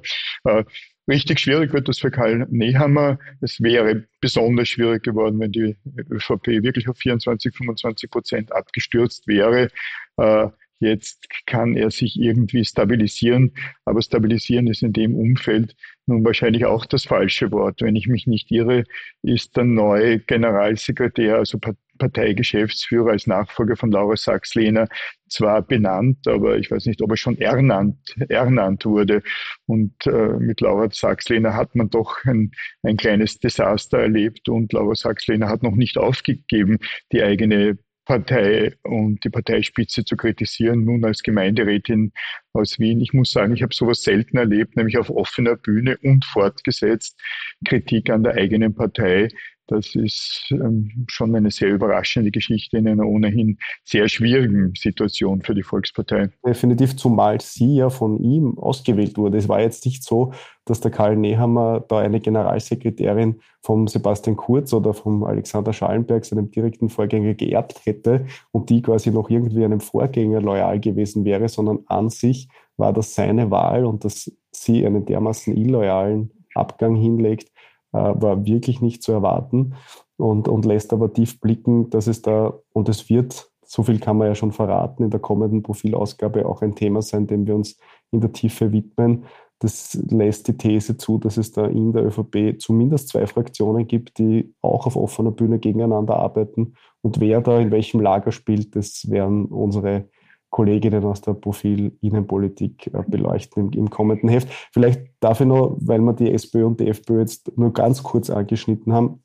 Richtig 1.08 1.40
schwierig 1.40 1.74
wird 1.74 1.90
das 1.90 2.00
für 2.00 2.12
Karl 2.12 2.48
Nehammer. 2.50 3.20
Es 3.42 3.62
wäre 3.62 4.06
besonders 4.22 4.70
schwierig 4.70 5.04
geworden, 5.04 5.40
wenn 5.40 5.52
die 5.52 5.76
ÖVP 6.10 6.48
wirklich 6.64 6.88
auf 6.88 6.98
24, 6.98 7.54
25 7.56 8.10
Prozent 8.10 8.52
abgestürzt 8.54 9.28
wäre. 9.28 9.70
Äh, 10.18 10.48
Jetzt 10.84 11.28
kann 11.46 11.78
er 11.78 11.92
sich 11.92 12.20
irgendwie 12.20 12.66
stabilisieren, 12.66 13.54
aber 13.86 14.02
stabilisieren 14.02 14.68
ist 14.68 14.84
in 14.84 14.92
dem 14.92 15.16
Umfeld 15.16 15.78
nun 16.08 16.26
wahrscheinlich 16.26 16.66
auch 16.66 16.86
das 16.86 17.06
falsche 17.06 17.52
Wort. 17.52 17.82
Wenn 17.82 17.96
ich 17.96 18.08
mich 18.08 18.28
nicht 18.28 18.52
irre, 18.52 18.84
ist 19.22 19.56
der 19.56 19.64
neue 19.64 20.20
Generalsekretär, 20.20 21.38
also 21.38 21.58
Parteigeschäftsführer 21.98 23.12
als 23.12 23.28
Nachfolger 23.28 23.78
von 23.78 23.92
Laura 23.92 24.18
Sachs-Lehner 24.18 24.90
zwar 25.30 25.62
benannt, 25.62 26.28
aber 26.28 26.58
ich 26.58 26.70
weiß 26.70 26.86
nicht, 26.86 27.02
ob 27.02 27.12
er 27.12 27.18
schon 27.18 27.38
ernannt, 27.38 28.16
ernannt 28.28 28.86
wurde. 28.86 29.24
Und 29.66 30.06
äh, 30.06 30.38
mit 30.40 30.60
Laura 30.60 30.90
Sachs-Lehner 30.92 31.54
hat 31.54 31.76
man 31.76 31.90
doch 31.90 32.26
ein, 32.26 32.52
ein 32.82 32.98
kleines 32.98 33.40
Desaster 33.40 34.00
erlebt 34.00 34.50
und 34.50 34.74
Laura 34.74 34.96
Sachs-Lehner 34.96 35.48
hat 35.48 35.64
noch 35.64 35.76
nicht 35.76 35.98
aufgegeben, 35.98 36.80
die 37.14 37.24
eigene 37.24 37.78
Partei 38.06 38.76
und 38.84 39.24
die 39.24 39.30
Parteispitze 39.30 40.04
zu 40.06 40.18
kritisieren, 40.18 40.84
nun 40.84 41.06
als 41.06 41.24
Gemeinderätin 41.24 42.12
aus 42.54 42.80
Wien. 42.80 43.02
Ich 43.02 43.14
muss 43.14 43.32
sagen, 43.32 43.54
ich 43.54 43.64
habe 43.64 43.74
sowas 43.74 44.02
selten 44.04 44.38
erlebt, 44.38 44.76
nämlich 44.76 44.98
auf 44.98 45.10
offener 45.10 45.56
Bühne 45.56 45.98
und 46.04 46.26
fortgesetzt 46.26 47.20
Kritik 47.66 48.10
an 48.10 48.24
der 48.24 48.36
eigenen 48.36 48.76
Partei. 48.76 49.30
Das 49.68 49.96
ist 49.96 50.48
ähm, 50.52 51.06
schon 51.08 51.34
eine 51.36 51.50
sehr 51.50 51.70
überraschende 51.70 52.32
Geschichte 52.32 52.78
in 52.78 52.88
einer 52.88 53.06
ohnehin 53.06 53.58
sehr 53.86 54.10
schwierigen 54.10 54.74
Situation 54.76 55.42
für 55.42 55.56
die 55.56 55.64
Volkspartei. 55.64 56.30
Definitiv, 56.46 56.98
zumal 56.98 57.40
sie 57.40 57.76
ja 57.76 57.90
von 57.90 58.22
ihm 58.22 58.58
ausgewählt 58.58 59.18
wurde. 59.18 59.38
Es 59.38 59.48
war 59.48 59.62
jetzt 59.62 59.86
nicht 59.86 60.04
so, 60.04 60.34
dass 60.66 60.82
der 60.82 60.92
Karl 60.92 61.16
Nehammer 61.16 61.80
da 61.88 62.00
eine 62.00 62.20
Generalsekretärin 62.20 63.40
vom 63.62 63.88
Sebastian 63.88 64.36
Kurz 64.36 64.74
oder 64.74 64.94
vom 64.94 65.24
Alexander 65.24 65.72
Schallenberg, 65.72 66.26
seinem 66.26 66.52
direkten 66.52 66.90
Vorgänger, 66.90 67.34
geerbt 67.34 67.86
hätte 67.86 68.26
und 68.52 68.70
die 68.70 68.82
quasi 68.82 69.12
noch 69.12 69.30
irgendwie 69.30 69.64
einem 69.64 69.80
Vorgänger 69.80 70.42
loyal 70.42 70.82
gewesen 70.82 71.24
wäre, 71.24 71.48
sondern 71.48 71.80
an 71.88 72.10
sich 72.10 72.50
war 72.76 72.92
das 72.92 73.16
seine 73.16 73.50
Wahl 73.50 73.86
und 73.86 74.04
dass 74.04 74.30
sie 74.52 74.86
einen 74.86 75.06
dermaßen 75.06 75.56
illoyalen 75.56 76.32
Abgang 76.54 76.96
hinlegt, 76.96 77.53
war 77.94 78.46
wirklich 78.46 78.82
nicht 78.82 79.04
zu 79.04 79.12
erwarten 79.12 79.76
und, 80.18 80.48
und 80.48 80.66
lässt 80.66 80.94
aber 80.94 81.14
tief 81.14 81.40
blicken, 81.40 81.90
dass 81.90 82.08
es 82.08 82.22
da, 82.22 82.54
und 82.74 82.90
es 82.90 83.10
wird, 83.10 83.50
so 83.66 83.84
viel 83.84 84.00
kann 84.00 84.18
man 84.18 84.28
ja 84.28 84.36
schon 84.36 84.52
verraten, 84.52 85.04
in 85.04 85.10
der 85.10 85.20
kommenden 85.20 85.64
Profilausgabe 85.64 86.46
auch 86.46 86.62
ein 86.62 86.76
Thema 86.76 87.02
sein, 87.02 87.28
dem 87.28 87.48
wir 87.48 87.56
uns 87.56 87.78
in 88.12 88.22
der 88.22 88.32
Tiefe 88.32 88.72
widmen. 88.72 89.26
Das 89.60 89.98
lässt 90.10 90.48
die 90.48 90.58
These 90.58 90.98
zu, 90.98 91.18
dass 91.18 91.38
es 91.38 91.54
da 91.54 91.66
in 91.66 91.94
der 91.94 92.06
ÖVP 92.06 92.60
zumindest 92.60 93.10
zwei 93.10 93.26
Fraktionen 93.26 93.88
gibt, 93.88 94.18
die 94.18 94.54
auch 94.62 94.86
auf 94.86 94.98
offener 94.98 95.32
Bühne 95.32 95.58
gegeneinander 95.58 96.18
arbeiten. 96.18 96.74
Und 97.02 97.20
wer 97.20 97.42
da 97.42 97.60
in 97.60 97.72
welchem 97.72 98.02
Lager 98.02 98.32
spielt, 98.32 98.76
das 98.76 99.10
werden 99.10 99.46
unsere 99.46 100.10
Kolleginnen 100.54 101.04
aus 101.04 101.22
der 101.22 101.34
Profil 101.34 101.98
Innenpolitik 102.02 102.88
äh, 102.94 103.04
beleuchten 103.08 103.72
im, 103.72 103.80
im, 103.80 103.90
kommenden 103.90 104.30
Heft. 104.30 104.48
Vielleicht 104.72 105.02
darf 105.20 105.42
ich 105.42 105.48
noch, 105.48 105.76
weil 105.80 106.00
wir 106.00 106.14
die 106.14 106.32
SPÖ 106.32 106.66
und 106.66 106.80
die 106.80 106.88
FPÖ 106.88 107.22
jetzt 107.22 107.58
nur 107.58 107.74
ganz 107.74 108.04
kurz 108.04 108.30
angeschnitten 108.30 108.94
haben, 108.94 109.24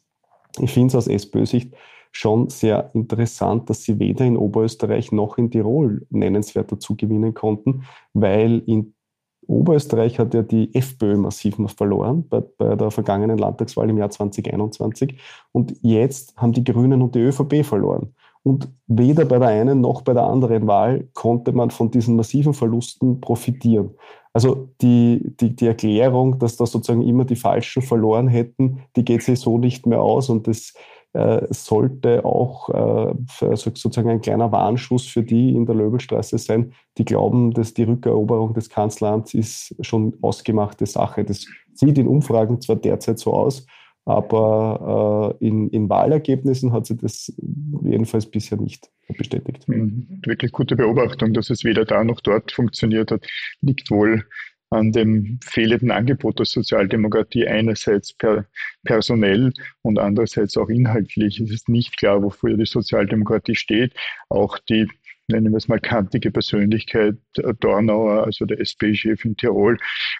ich 0.58 0.72
finde 0.72 0.88
es 0.88 0.94
aus 0.96 1.06
SPÖ-Sicht 1.06 1.74
schon 2.12 2.48
sehr 2.48 2.90
interessant, 2.94 3.68
dass 3.68 3.82
sie 3.82 3.98
weder 3.98 4.24
in 4.24 4.38
Oberösterreich 4.38 5.12
noch 5.12 5.36
in 5.36 5.50
Tirol 5.50 6.06
nennenswert 6.08 6.72
dazu 6.72 6.96
gewinnen 6.96 7.34
konnten, 7.34 7.84
weil 8.14 8.62
in 8.66 8.94
Oberösterreich 9.46 10.18
hat 10.18 10.32
ja 10.32 10.42
die 10.42 10.74
FPÖ 10.74 11.18
massiv 11.18 11.56
verloren 11.76 12.26
bei, 12.26 12.40
bei, 12.40 12.74
der 12.74 12.90
vergangenen 12.90 13.36
Landtagswahl 13.36 13.90
im 13.90 13.98
Jahr 13.98 14.10
2021 14.10 15.20
und 15.52 15.74
jetzt 15.82 16.36
haben 16.38 16.52
die 16.54 16.64
Grünen 16.64 17.02
und 17.02 17.14
die 17.14 17.20
ÖVP 17.20 17.64
verloren. 17.64 18.14
Und 18.42 18.68
weder 18.86 19.24
bei 19.24 19.38
der 19.38 19.48
einen 19.48 19.80
noch 19.80 20.02
bei 20.02 20.14
der 20.14 20.24
anderen 20.24 20.66
Wahl 20.66 21.08
konnte 21.14 21.52
man 21.52 21.70
von 21.70 21.90
diesen 21.90 22.16
massiven 22.16 22.54
Verlusten 22.54 23.20
profitieren. 23.20 23.90
Also 24.32 24.68
die, 24.80 25.34
die, 25.40 25.56
die 25.56 25.66
Erklärung, 25.66 26.38
dass 26.38 26.56
da 26.56 26.66
sozusagen 26.66 27.02
immer 27.02 27.24
die 27.24 27.36
Falschen 27.36 27.82
verloren 27.82 28.28
hätten, 28.28 28.80
die 28.96 29.04
geht 29.04 29.22
sich 29.22 29.40
so 29.40 29.58
nicht 29.58 29.86
mehr 29.86 30.00
aus. 30.00 30.28
Und 30.28 30.46
das 30.46 30.74
äh, 31.14 31.46
sollte 31.50 32.24
auch 32.24 32.68
äh, 32.68 33.14
sozusagen 33.56 34.10
ein 34.10 34.20
kleiner 34.20 34.52
Warnschuss 34.52 35.06
für 35.06 35.22
die 35.22 35.54
in 35.56 35.66
der 35.66 35.74
Löbelstraße 35.74 36.38
sein, 36.38 36.72
die 36.98 37.04
glauben, 37.04 37.52
dass 37.52 37.74
die 37.74 37.84
Rückeroberung 37.84 38.54
des 38.54 38.68
Kanzleramts 38.68 39.34
ist 39.34 39.74
schon 39.80 40.14
ausgemachte 40.20 40.86
Sache. 40.86 41.24
Das 41.24 41.46
sieht 41.74 41.98
in 41.98 42.06
Umfragen 42.06 42.60
zwar 42.60 42.76
derzeit 42.76 43.18
so 43.18 43.32
aus, 43.32 43.66
aber 44.08 45.36
äh, 45.38 45.46
in, 45.46 45.68
in 45.68 45.90
Wahlergebnissen 45.90 46.72
hat 46.72 46.86
sie 46.86 46.96
das 46.96 47.30
jedenfalls 47.82 48.24
bisher 48.24 48.56
nicht 48.56 48.88
bestätigt. 49.18 49.68
Mhm. 49.68 50.22
Wirklich 50.24 50.50
gute 50.52 50.76
Beobachtung, 50.76 51.34
dass 51.34 51.50
es 51.50 51.62
weder 51.62 51.84
da 51.84 52.02
noch 52.02 52.20
dort 52.20 52.50
funktioniert 52.50 53.10
hat, 53.10 53.26
liegt 53.60 53.90
wohl 53.90 54.24
an 54.70 54.92
dem 54.92 55.38
fehlenden 55.44 55.90
Angebot 55.90 56.38
der 56.38 56.46
Sozialdemokratie 56.46 57.46
einerseits 57.46 58.14
per, 58.14 58.46
personell 58.84 59.52
und 59.82 59.98
andererseits 59.98 60.56
auch 60.56 60.70
inhaltlich. 60.70 61.38
Es 61.38 61.50
ist 61.50 61.68
nicht 61.68 61.98
klar, 61.98 62.22
wofür 62.22 62.56
die 62.56 62.64
Sozialdemokratie 62.64 63.56
steht. 63.56 63.92
Auch 64.30 64.58
die 64.58 64.88
nennen 65.30 65.52
wir 65.52 65.58
es 65.58 65.68
mal 65.68 65.80
kantige 65.80 66.30
Persönlichkeit 66.30 67.16
äh, 67.36 67.52
Dornauer, 67.60 68.24
also 68.24 68.46
der 68.46 68.58
SP-Chef 68.64 69.22
in 69.26 69.36
Tirol, 69.36 69.76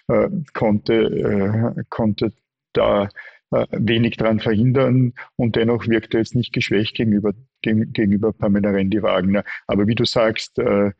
äh, 0.09 0.29
konnte, 0.53 1.73
äh, 1.75 1.83
konnte 1.89 2.33
da 2.73 3.09
wenig 3.51 4.17
daran 4.17 4.39
verhindern 4.39 5.13
und 5.35 5.55
dennoch 5.55 5.87
wirkt 5.87 6.13
er 6.13 6.19
jetzt 6.19 6.35
nicht 6.35 6.53
geschwächt 6.53 6.95
gegenüber, 6.95 7.33
gegenüber 7.61 8.31
Pamela 8.31 8.69
Rendi-Wagner. 8.71 9.43
Aber 9.67 9.87
wie 9.87 9.95
du 9.95 10.05
sagst, 10.05 10.59
äh, 10.59 10.91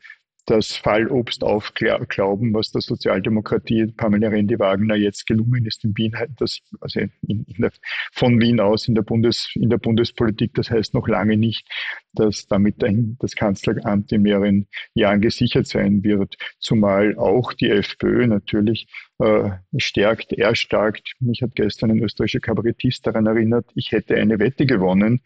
das 0.49 0.75
Fallobst 0.75 1.43
aufglauben, 1.43 2.53
was 2.53 2.71
der 2.71 2.81
Sozialdemokratie 2.81 3.93
Pamela 3.95 4.29
Rendi-Wagner 4.29 4.95
jetzt 4.95 5.27
gelungen 5.27 5.65
ist 5.65 5.83
in 5.83 5.95
Wien, 5.95 6.15
das, 6.37 6.59
also 6.81 7.01
in, 7.01 7.11
in 7.21 7.45
der, 7.59 7.71
von 8.13 8.41
Wien 8.41 8.59
aus 8.59 8.87
in 8.87 8.95
der, 8.95 9.03
Bundes, 9.03 9.51
in 9.53 9.69
der 9.69 9.77
Bundespolitik, 9.77 10.55
das 10.55 10.71
heißt 10.71 10.95
noch 10.95 11.07
lange 11.07 11.37
nicht, 11.37 11.67
dass 12.13 12.47
damit 12.47 12.75
das 13.19 13.35
Kanzleramt 13.35 14.11
in 14.11 14.21
mehreren 14.23 14.67
Jahren 14.93 15.21
gesichert 15.21 15.67
sein 15.67 16.03
wird, 16.03 16.37
zumal 16.59 17.17
auch 17.17 17.53
die 17.53 17.69
FPÖ 17.69 18.27
natürlich 18.27 18.87
äh, 19.19 19.51
stärkt, 19.77 20.31
erstarkt. 20.33 21.13
Mich 21.19 21.41
hat 21.41 21.53
gestern 21.55 21.91
ein 21.91 21.99
österreichischer 21.99 22.39
Kabarettist 22.39 23.05
daran 23.05 23.25
erinnert, 23.25 23.65
ich 23.75 23.91
hätte 23.91 24.15
eine 24.15 24.39
Wette 24.39 24.65
gewonnen, 24.65 25.21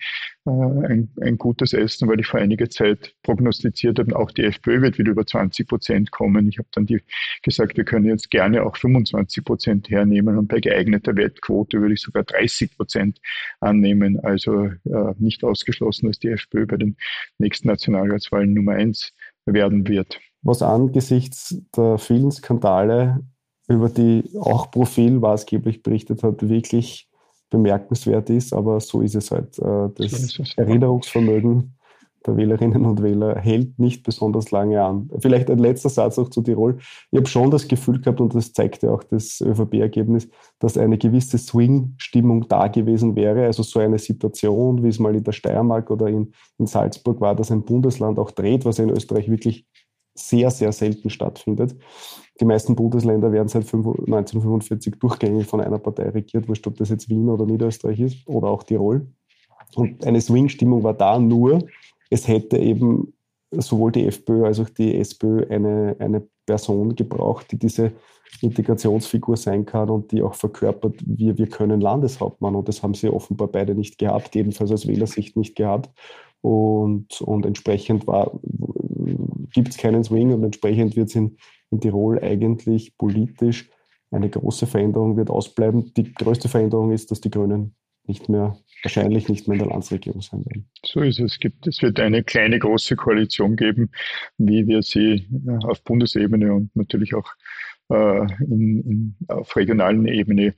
äh, 0.46 0.50
ein, 0.50 1.10
ein 1.22 1.38
gutes 1.38 1.74
Essen, 1.74 2.10
weil 2.10 2.20
ich 2.20 2.28
vor 2.28 2.40
einiger 2.40 2.70
Zeit 2.70 3.14
prognostiziert 3.22 4.00
habe, 4.00 4.16
auch 4.16 4.32
die 4.32 4.44
FPÖ 4.44 4.82
wird 4.82 4.98
wieder 4.98 5.12
über 5.12 5.26
20 5.26 5.68
Prozent 5.68 6.12
kommen. 6.12 6.50
Ich 6.50 6.58
habe 6.58 6.68
dann 6.72 6.88
die, 6.88 7.02
gesagt, 7.44 7.78
wir 7.78 7.84
können 7.84 8.06
jetzt 8.06 8.32
gerne 8.32 8.64
auch 8.64 8.78
25 8.78 9.46
Prozent 9.46 9.90
hernehmen 9.90 10.38
und 10.38 10.48
bei 10.48 10.60
geeigneter 10.60 11.16
Wettquote 11.16 11.80
würde 11.80 11.94
ich 11.94 12.02
sogar 12.02 12.24
30 12.24 12.76
Prozent 12.76 13.20
annehmen. 13.60 14.20
Also 14.20 14.66
äh, 14.66 15.14
nicht 15.20 15.44
ausgeschlossen, 15.44 16.08
dass 16.08 16.20
die 16.20 16.30
FPÖ 16.30 16.66
bei 16.74 16.78
den 16.78 16.98
nächsten 17.38 17.68
Nationalratswahlen 17.68 18.54
Nummer 18.54 18.74
eins 18.74 19.14
werden 19.46 19.88
wird. 19.88 20.20
Was 20.42 20.62
angesichts 20.62 21.56
der 21.76 21.98
vielen 21.98 22.32
Skandale, 22.32 23.22
über 23.68 23.90
die 23.90 24.30
auch 24.40 24.72
Profil 24.72 25.12
maßgeblich 25.20 25.84
berichtet 25.84 26.24
hat, 26.24 26.48
wirklich 26.48 27.10
bemerkenswert 27.50 28.30
ist, 28.30 28.52
aber 28.52 28.80
so 28.80 29.02
ist 29.02 29.16
es 29.16 29.32
halt. 29.32 29.58
Äh, 29.60 29.90
das 29.96 30.40
Erinnerungsvermögen 30.58 31.76
der 32.26 32.38
Wählerinnen 32.38 32.86
und 32.86 33.04
Wähler 33.04 33.40
hält 33.40 33.80
nicht 33.80 34.04
besonders 34.04 34.52
lange 34.52 34.82
an. 34.82 35.10
Vielleicht 35.20 35.50
ein 35.50 35.58
letzter 35.58 35.90
Satz 35.90 36.18
auch 36.18 36.30
zu 36.30 36.42
Tirol. 36.42 36.78
Ich 37.12 37.18
habe 37.18 37.28
schon 37.28 37.52
das 37.52 37.68
Gefühl 37.68 38.00
gehabt, 38.00 38.22
und 38.22 38.34
das 38.34 38.54
zeigte 38.54 38.92
auch 38.92 39.04
das 39.04 39.42
ÖVP-Ergebnis, 39.42 40.30
dass 40.60 40.78
eine 40.78 40.98
gewisse 40.98 41.38
Swing-Stimmung 41.38 42.48
da 42.48 42.68
gewesen 42.68 43.16
wäre. 43.16 43.46
Also 43.46 43.64
so 43.64 43.80
eine 43.80 44.00
Situation, 44.00 44.84
wie 44.84 44.90
es 44.90 45.00
mal 45.00 45.16
in 45.16 45.24
der 45.24 45.34
Steiermark 45.34 45.92
oder 45.92 46.08
in, 46.08 46.34
in 46.58 46.68
Salzburg 46.68 47.20
war, 47.22 47.36
dass 47.36 47.52
ein 47.52 47.64
Bundesland 47.64 48.20
auch 48.20 48.32
dreht, 48.32 48.66
was 48.66 48.80
in 48.80 48.90
Österreich 48.90 49.30
wirklich 49.30 49.66
sehr, 50.16 50.52
sehr 50.52 50.72
selten 50.72 51.10
stattfindet. 51.10 51.76
Die 52.40 52.46
meisten 52.46 52.76
Bundesländer 52.76 53.32
werden 53.32 53.48
seit 53.48 53.64
1945 53.64 54.96
durchgängig 55.00 55.48
von 55.48 55.62
einer 55.62 55.80
Partei 55.80 56.10
regiert, 56.10 56.48
wurscht 56.48 56.66
ob 56.68 56.78
das 56.78 56.90
jetzt 56.90 57.10
Wien 57.10 57.30
oder 57.30 57.46
Niederösterreich 57.46 58.00
ist 58.00 58.28
oder 58.28 58.48
auch 58.48 58.64
Tirol. 58.64 59.08
Und 59.76 60.06
eine 60.06 60.22
Swing-Stimmung 60.22 60.84
war 60.84 60.94
da 60.94 61.18
nur, 61.20 61.64
es 62.10 62.28
hätte 62.28 62.58
eben 62.58 63.14
sowohl 63.52 63.92
die 63.92 64.06
FPÖ 64.08 64.46
als 64.46 64.60
auch 64.60 64.70
die 64.70 64.96
SPÖ 64.98 65.46
eine, 65.50 65.96
eine 66.00 66.28
Person 66.46 66.96
gebraucht, 66.96 67.52
die 67.52 67.60
diese 67.60 67.94
Integrationsfigur 68.42 69.38
sein 69.38 69.66
kann 69.66 69.90
und 69.90 70.12
die 70.12 70.24
auch 70.24 70.34
verkörpert, 70.34 70.96
wir, 71.06 71.38
wir 71.38 71.48
können 71.48 71.82
Landeshauptmann. 71.82 72.56
Und 72.56 72.68
das 72.68 72.84
haben 72.84 72.94
sie 72.94 73.10
offenbar 73.10 73.48
beide 73.48 73.76
nicht 73.76 73.98
gehabt, 73.98 74.36
jedenfalls 74.36 74.72
aus 74.72 74.88
Wählersicht 74.88 75.38
nicht 75.38 75.56
gehabt. 75.56 75.90
Und, 76.42 77.22
und 77.22 77.46
entsprechend 77.46 78.06
gibt 79.54 79.70
es 79.70 79.78
keinen 79.78 80.04
Swing 80.04 80.34
und 80.34 80.44
entsprechend 80.44 80.96
wird 80.96 81.10
es 81.10 81.16
in, 81.16 81.38
in 81.72 81.80
Tirol 81.80 82.20
eigentlich 82.20 82.98
politisch 82.98 83.70
eine 84.12 84.30
große 84.30 84.68
Veränderung 84.68 85.18
wird 85.18 85.30
ausbleiben. 85.30 85.94
Die 85.96 86.14
größte 86.14 86.50
Veränderung 86.50 86.92
ist, 86.92 87.12
dass 87.12 87.22
die 87.22 87.32
Grünen 87.32 87.76
nicht 88.06 88.30
mehr, 88.30 88.58
wahrscheinlich 88.84 89.30
nicht 89.30 89.48
mehr 89.48 89.56
in 89.56 89.60
der 89.60 89.70
Landesregierung 89.70 90.22
sein 90.22 90.46
werden. 90.46 90.70
So 90.86 91.02
ist 91.02 91.20
es. 91.20 91.40
Es, 91.66 91.82
wird 91.82 92.00
eine 92.00 92.24
kleine 92.24 92.60
große 92.60 92.96
Koalition 92.96 93.56
geben, 93.56 93.90
wie 94.38 94.68
wir 94.68 94.84
sie 94.84 95.28
auf 95.64 95.84
Bundesebene 95.84 96.54
und 96.54 96.76
natürlich 96.76 97.16
auch 97.16 97.32
äh, 97.90 98.28
in, 98.44 98.82
in, 98.82 99.16
auf 99.28 99.56
regionalen 99.56 100.06
Ebene 100.08 100.54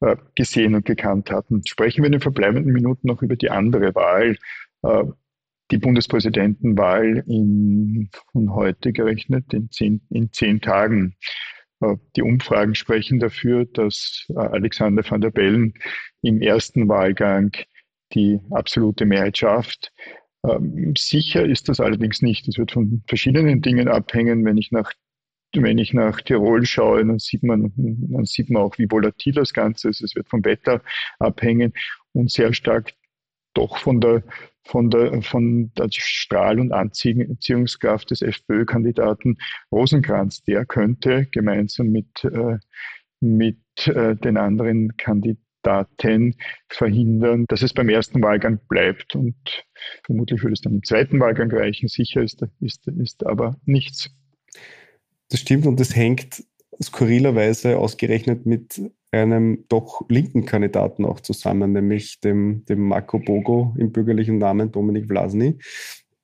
äh, 0.00 0.16
gesehen 0.34 0.74
und 0.74 0.84
gekannt 0.84 1.30
hatten. 1.30 1.62
Sprechen 1.66 2.02
wir 2.02 2.06
in 2.06 2.12
den 2.12 2.20
verbleibenden 2.20 2.72
Minuten 2.72 3.06
noch 3.06 3.22
über 3.22 3.36
die 3.36 3.50
andere 3.50 3.94
Wahl, 3.94 4.36
äh, 4.82 5.04
die 5.70 5.78
Bundespräsidentenwahl 5.78 7.24
in, 7.26 8.10
von 8.32 8.54
heute 8.54 8.92
gerechnet 8.92 9.52
in 9.52 9.70
zehn, 9.70 10.00
in 10.10 10.32
zehn 10.32 10.60
Tagen. 10.60 11.16
Äh, 11.80 11.96
die 12.16 12.22
Umfragen 12.22 12.74
sprechen 12.74 13.18
dafür, 13.18 13.64
dass 13.66 14.26
äh, 14.30 14.38
Alexander 14.38 15.08
van 15.08 15.20
der 15.20 15.30
Bellen 15.30 15.74
im 16.22 16.40
ersten 16.40 16.88
Wahlgang 16.88 17.52
die 18.14 18.40
absolute 18.50 19.06
Mehrheit 19.06 19.38
schafft. 19.38 19.92
Ähm, 20.44 20.94
sicher 20.96 21.44
ist 21.44 21.68
das 21.68 21.80
allerdings 21.80 22.22
nicht. 22.22 22.48
Es 22.48 22.58
wird 22.58 22.72
von 22.72 23.02
verschiedenen 23.06 23.60
Dingen 23.60 23.88
abhängen. 23.88 24.44
Wenn 24.44 24.56
ich 24.56 24.70
nach 24.70 24.92
wenn 25.54 25.78
ich 25.78 25.94
nach 25.94 26.20
Tirol 26.20 26.66
schaue, 26.66 27.04
dann 27.04 27.18
sieht 27.18 27.42
man, 27.42 27.72
dann 27.76 28.26
sieht 28.26 28.50
man 28.50 28.62
auch, 28.62 28.76
wie 28.78 28.90
volatil 28.90 29.32
das 29.32 29.54
Ganze 29.54 29.88
ist. 29.88 30.02
Es 30.02 30.14
wird 30.14 30.28
vom 30.28 30.44
Wetter 30.44 30.82
abhängen 31.18 31.72
und 32.12 32.30
sehr 32.30 32.52
stark 32.52 32.92
doch 33.58 33.78
von 33.78 34.00
der, 34.00 34.22
von 34.64 34.88
der, 34.88 35.20
von 35.22 35.72
der 35.76 35.88
Strahl- 35.90 36.60
und 36.60 36.72
Anziehungskraft 36.72 38.10
des 38.10 38.22
FPÖ-Kandidaten 38.22 39.38
Rosenkranz. 39.72 40.42
Der 40.44 40.64
könnte 40.64 41.26
gemeinsam 41.32 41.88
mit, 41.88 42.24
äh, 42.24 42.58
mit 43.20 43.58
äh, 43.86 44.14
den 44.14 44.36
anderen 44.36 44.96
Kandidaten 44.96 46.36
verhindern, 46.68 47.46
dass 47.48 47.62
es 47.62 47.74
beim 47.74 47.88
ersten 47.88 48.22
Wahlgang 48.22 48.60
bleibt. 48.68 49.16
Und 49.16 49.36
vermutlich 50.04 50.42
würde 50.42 50.54
es 50.54 50.60
dann 50.60 50.74
im 50.74 50.84
zweiten 50.84 51.18
Wahlgang 51.18 51.50
reichen. 51.50 51.88
Sicher 51.88 52.22
ist, 52.22 52.40
ist, 52.60 52.86
ist 52.86 53.26
aber 53.26 53.56
nichts. 53.64 54.10
Das 55.30 55.40
stimmt 55.40 55.66
und 55.66 55.80
das 55.80 55.96
hängt 55.96 56.44
skurrilerweise 56.80 57.76
ausgerechnet 57.76 58.46
mit 58.46 58.80
einem 59.10 59.64
doch 59.68 60.02
linken 60.08 60.44
Kandidaten 60.44 61.04
auch 61.04 61.20
zusammen, 61.20 61.72
nämlich 61.72 62.20
dem, 62.20 62.64
dem 62.66 62.88
Marco 62.88 63.18
Bogo 63.18 63.74
im 63.78 63.92
bürgerlichen 63.92 64.38
Namen 64.38 64.70
Dominik 64.70 65.06
Vlasny, 65.06 65.58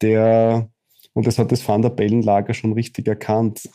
der, 0.02 0.68
und 1.14 1.26
das 1.26 1.38
hat 1.38 1.52
das 1.52 1.66
Van 1.66 1.82
der 1.82 1.90
Bellen-Lager 1.90 2.54
schon 2.54 2.72
richtig 2.72 3.08
erkannt, 3.08 3.68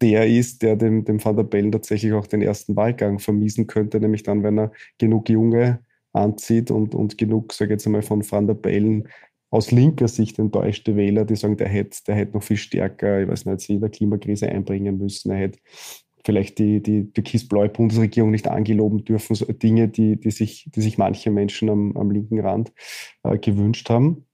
der 0.00 0.26
ist, 0.26 0.62
der 0.62 0.76
dem, 0.76 1.04
dem 1.04 1.22
Van 1.24 1.36
der 1.36 1.44
Bellen 1.44 1.70
tatsächlich 1.70 2.12
auch 2.12 2.26
den 2.26 2.42
ersten 2.42 2.74
Wahlgang 2.74 3.18
vermiesen 3.18 3.66
könnte, 3.66 4.00
nämlich 4.00 4.22
dann, 4.22 4.42
wenn 4.42 4.58
er 4.58 4.72
genug 4.98 5.28
Junge 5.28 5.80
anzieht 6.12 6.70
und, 6.70 6.94
und 6.94 7.18
genug, 7.18 7.52
sage 7.52 7.72
ich 7.72 7.76
jetzt 7.76 7.86
einmal, 7.86 8.02
von 8.02 8.28
Van 8.28 8.46
der 8.46 8.54
Bellen 8.54 9.08
aus 9.50 9.70
linker 9.70 10.08
Sicht 10.08 10.38
enttäuschte 10.38 10.96
Wähler, 10.96 11.24
die 11.24 11.36
sagen, 11.36 11.56
der 11.56 11.68
hätte, 11.68 11.98
der 12.06 12.16
hätte 12.16 12.32
noch 12.32 12.42
viel 12.42 12.56
stärker, 12.56 13.20
ich 13.20 13.28
weiß 13.28 13.44
nicht, 13.46 13.60
sich 13.60 13.70
in 13.70 13.80
der 13.80 13.90
Klimakrise 13.90 14.48
einbringen 14.48 14.98
müssen, 14.98 15.30
er 15.30 15.38
hätte 15.38 15.60
vielleicht 16.24 16.58
die, 16.58 16.82
die 16.82 17.12
türkis-blaue 17.12 17.68
Bundesregierung 17.68 18.30
nicht 18.30 18.48
angeloben 18.48 19.04
dürfen, 19.04 19.36
so 19.36 19.44
Dinge, 19.46 19.88
die, 19.88 20.18
die, 20.18 20.30
sich, 20.30 20.70
die 20.74 20.80
sich 20.80 20.98
manche 20.98 21.30
Menschen 21.30 21.68
am, 21.68 21.96
am 21.96 22.10
linken 22.10 22.40
Rand 22.40 22.72
äh, 23.22 23.38
gewünscht 23.38 23.90
haben. 23.90 24.26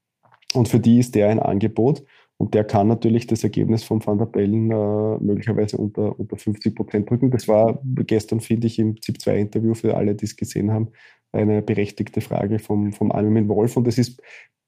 Und 0.54 0.68
für 0.68 0.80
die 0.80 0.98
ist 0.98 1.14
der 1.14 1.28
ein 1.28 1.40
Angebot. 1.40 2.04
Und 2.36 2.54
der 2.54 2.64
kann 2.64 2.88
natürlich 2.88 3.26
das 3.26 3.44
Ergebnis 3.44 3.84
von 3.84 4.04
Van 4.04 4.18
der 4.18 4.26
Bellen 4.26 4.70
äh, 4.70 5.18
möglicherweise 5.22 5.76
unter, 5.76 6.18
unter 6.18 6.36
50 6.36 6.74
Prozent 6.74 7.10
drücken. 7.10 7.30
Das 7.30 7.48
war 7.48 7.82
gestern, 7.84 8.40
finde 8.40 8.66
ich, 8.66 8.78
im 8.78 9.00
ZIP-2-Interview 9.00 9.74
für 9.74 9.96
alle, 9.96 10.14
die 10.14 10.24
es 10.24 10.36
gesehen 10.36 10.70
haben, 10.70 10.88
eine 11.32 11.60
berechtigte 11.60 12.20
Frage 12.20 12.58
vom, 12.58 12.92
vom 12.92 13.12
Armin 13.12 13.48
Wolf. 13.48 13.76
Und 13.76 13.86
es 13.88 13.98
ist 13.98 14.22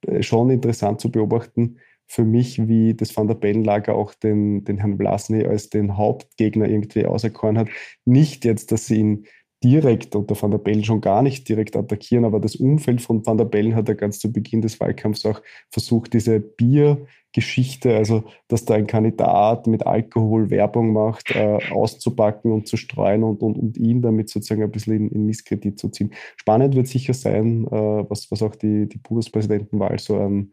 äh, 0.06 0.22
schon 0.22 0.50
interessant 0.50 1.00
zu 1.00 1.10
beobachten 1.10 1.78
für 2.12 2.25
mich, 2.26 2.69
wie 2.69 2.92
das 2.92 3.16
Van 3.16 3.26
der 3.26 3.37
Bellen-Lager 3.37 3.95
auch 3.95 4.12
den, 4.12 4.64
den 4.64 4.76
Herrn 4.76 4.99
Vlasny 4.99 5.47
als 5.47 5.71
den 5.71 5.97
Hauptgegner 5.97 6.69
irgendwie 6.69 7.07
auserkoren 7.07 7.57
hat. 7.57 7.69
Nicht 8.04 8.45
jetzt, 8.45 8.71
dass 8.71 8.85
sie 8.85 8.97
ihn 8.97 9.26
direkt 9.64 10.14
unter 10.14 10.40
Van 10.40 10.50
der 10.50 10.59
Bellen 10.59 10.85
schon 10.85 11.00
gar 11.00 11.23
nicht 11.23 11.49
direkt 11.49 11.75
attackieren, 11.75 12.26
aber 12.26 12.38
das 12.38 12.57
Umfeld 12.57 13.00
von 13.00 13.25
Van 13.25 13.38
der 13.38 13.47
Bellen 13.47 13.75
hat 13.75 13.88
er 13.88 13.95
ganz 13.95 14.19
zu 14.19 14.31
Beginn 14.31 14.61
des 14.61 14.78
Wahlkampfs 14.78 15.25
auch 15.25 15.40
versucht, 15.71 16.12
diese 16.12 16.38
Biergeschichte, 16.38 17.97
also 17.97 18.25
dass 18.47 18.66
da 18.66 18.75
ein 18.75 18.87
Kandidat 18.87 19.66
mit 19.66 19.87
Alkohol 19.87 20.50
Werbung 20.50 20.92
macht, 20.92 21.35
äh, 21.35 21.61
auszupacken 21.71 22.52
und 22.52 22.69
zu 22.69 22.76
streuen 22.76 23.23
und, 23.23 23.40
und, 23.40 23.57
und 23.57 23.78
ihn 23.78 24.02
damit 24.02 24.28
sozusagen 24.28 24.62
ein 24.62 24.71
bisschen 24.71 24.97
in, 24.97 25.09
in 25.12 25.25
Misskredit 25.25 25.78
zu 25.78 25.88
ziehen. 25.88 26.12
Spannend 26.37 26.75
wird 26.75 26.88
sicher 26.88 27.14
sein, 27.14 27.66
äh, 27.69 27.71
was, 27.71 28.31
was 28.31 28.42
auch 28.42 28.54
die, 28.54 28.87
die 28.87 28.99
Bundespräsidentenwahl 28.99 29.99
so 29.99 30.19
an, 30.19 30.52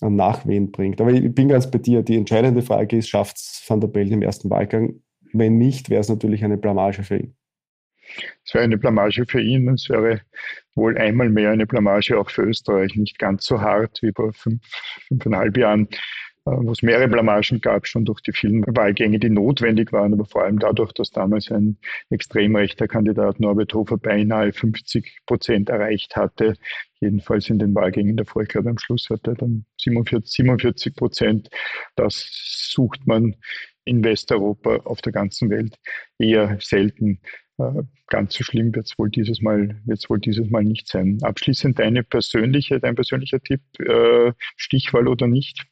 an 0.00 0.16
Nachwehen 0.16 0.70
bringt. 0.72 1.00
Aber 1.00 1.12
ich 1.12 1.34
bin 1.34 1.48
ganz 1.48 1.70
bei 1.70 1.78
dir. 1.78 2.02
Die 2.02 2.16
entscheidende 2.16 2.62
Frage 2.62 2.98
ist, 2.98 3.08
schafft 3.08 3.36
es 3.36 3.62
Van 3.66 3.80
der 3.80 3.88
Bellen 3.88 4.12
im 4.12 4.22
ersten 4.22 4.50
Wahlgang? 4.50 5.00
Wenn 5.32 5.58
nicht, 5.58 5.90
wäre 5.90 6.00
es 6.00 6.08
natürlich 6.08 6.44
eine 6.44 6.56
Blamage 6.56 7.02
für 7.02 7.16
ihn. 7.16 7.36
Es 8.44 8.54
wäre 8.54 8.64
eine 8.64 8.78
Blamage 8.78 9.24
für 9.26 9.40
ihn. 9.40 9.68
Es 9.68 9.88
wäre 9.88 10.20
wohl 10.74 10.96
einmal 10.96 11.28
mehr 11.28 11.50
eine 11.50 11.66
Blamage 11.66 12.18
auch 12.18 12.30
für 12.30 12.42
Österreich. 12.42 12.94
Nicht 12.94 13.18
ganz 13.18 13.44
so 13.44 13.60
hart 13.60 14.00
wie 14.02 14.12
vor 14.14 14.32
fünf, 14.32 14.62
fünfeinhalb 15.08 15.56
Jahren, 15.56 15.88
wo 16.46 16.70
es 16.70 16.82
mehrere 16.82 17.08
Blamagen 17.08 17.60
gab, 17.60 17.88
schon 17.88 18.04
durch 18.04 18.20
die 18.20 18.32
vielen 18.32 18.64
Wahlgänge, 18.68 19.18
die 19.18 19.30
notwendig 19.30 19.92
waren, 19.92 20.12
aber 20.12 20.24
vor 20.24 20.44
allem 20.44 20.60
dadurch, 20.60 20.92
dass 20.92 21.10
damals 21.10 21.50
ein 21.50 21.76
extrem 22.08 22.54
rechter 22.54 22.86
Kandidat 22.86 23.40
Norbert 23.40 23.74
Hofer 23.74 23.98
beinahe 23.98 24.52
50 24.52 25.22
Prozent 25.26 25.68
erreicht 25.68 26.14
hatte. 26.14 26.54
Jedenfalls 27.00 27.50
in 27.50 27.58
den 27.58 27.74
Wahlgängen 27.74 28.16
davor. 28.16 28.42
Ich 28.42 28.48
glaube, 28.48 28.70
am 28.70 28.78
Schluss 28.78 29.08
hatte 29.10 29.32
er 29.32 29.34
dann 29.34 29.66
47, 29.80 30.32
47 30.32 30.94
Prozent. 30.94 31.50
Das 31.96 32.28
sucht 32.72 33.06
man 33.06 33.34
in 33.84 34.04
Westeuropa 34.04 34.76
auf 34.84 35.02
der 35.02 35.12
ganzen 35.12 35.50
Welt 35.50 35.76
eher 36.18 36.58
selten. 36.60 37.20
Äh, 37.58 37.82
ganz 38.06 38.34
so 38.34 38.44
schlimm 38.44 38.74
wird 38.74 38.86
es 38.86 38.98
wohl 38.98 39.10
dieses 39.10 39.42
Mal, 39.42 39.80
wird's 39.84 40.08
wohl 40.08 40.20
dieses 40.20 40.48
Mal 40.48 40.62
nicht 40.62 40.86
sein. 40.86 41.18
Abschließend 41.22 41.78
deine 41.78 42.04
persönliche, 42.04 42.78
dein 42.78 42.94
persönlicher 42.94 43.40
Tipp, 43.40 43.62
äh, 43.80 44.32
Stichwahl 44.56 45.08
oder 45.08 45.26
nicht? 45.26 45.66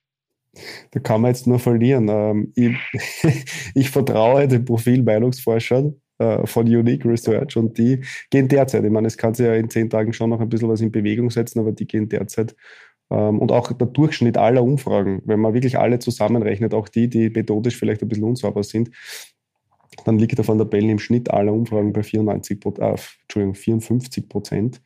Da 0.91 1.01
kann 1.01 1.21
man 1.21 1.31
jetzt 1.31 1.47
nur 1.47 1.59
verlieren. 1.59 2.09
Ähm, 2.09 2.53
ich, 2.55 2.77
ich, 3.75 3.91
vertraue 3.91 4.49
dem 4.49 4.65
Profil 4.65 5.03
Meinungsforschern 5.03 5.95
äh, 6.19 6.47
von 6.47 6.67
Unique 6.67 7.05
Research 7.05 7.57
und 7.57 7.77
die 7.79 8.01
gehen 8.31 8.49
derzeit, 8.49 8.85
ich 8.85 8.91
meine, 8.91 9.09
es 9.09 9.17
kann 9.17 9.35
sich 9.35 9.47
ja 9.47 9.55
in 9.55 9.71
zehn 9.71 9.91
Tagen 9.91 10.13
schon 10.13 10.31
noch 10.31 10.41
ein 10.41 10.49
bisschen 10.49 10.69
was 10.69 10.81
in 10.81 10.93
Bewegung 10.93 11.31
setzen, 11.31 11.61
aber 11.61 11.73
die 11.73 11.87
gehen 11.87 12.09
derzeit 12.09 12.55
ähm, 13.11 13.39
und 13.39 13.53
auch 13.53 13.73
der 13.73 13.87
Durchschnitt 13.87 14.39
aller 14.39 14.63
Umfragen, 14.63 15.23
wenn 15.25 15.41
man 15.41 15.55
wirklich 15.55 15.79
alle 15.79 15.99
zusammenrechnet, 15.99 16.75
auch 16.75 16.89
die, 16.89 17.09
die 17.09 17.31
methodisch 17.31 17.77
vielleicht 17.77 18.03
ein 18.03 18.09
bisschen 18.09 18.25
unsauber 18.25 18.63
sind, 18.63 18.91
dann 20.05 20.19
liegt 20.19 20.39
er 20.39 20.45
von 20.45 20.59
der 20.59 20.65
Bellen 20.65 20.91
im 20.91 20.99
Schnitt 20.99 21.31
aller 21.31 21.53
Umfragen 21.53 21.93
bei 21.93 22.03
94, 22.03 22.61
äh, 22.79 22.95
Entschuldigung, 23.23 23.55
54 23.55 24.29
Prozent. 24.29 24.83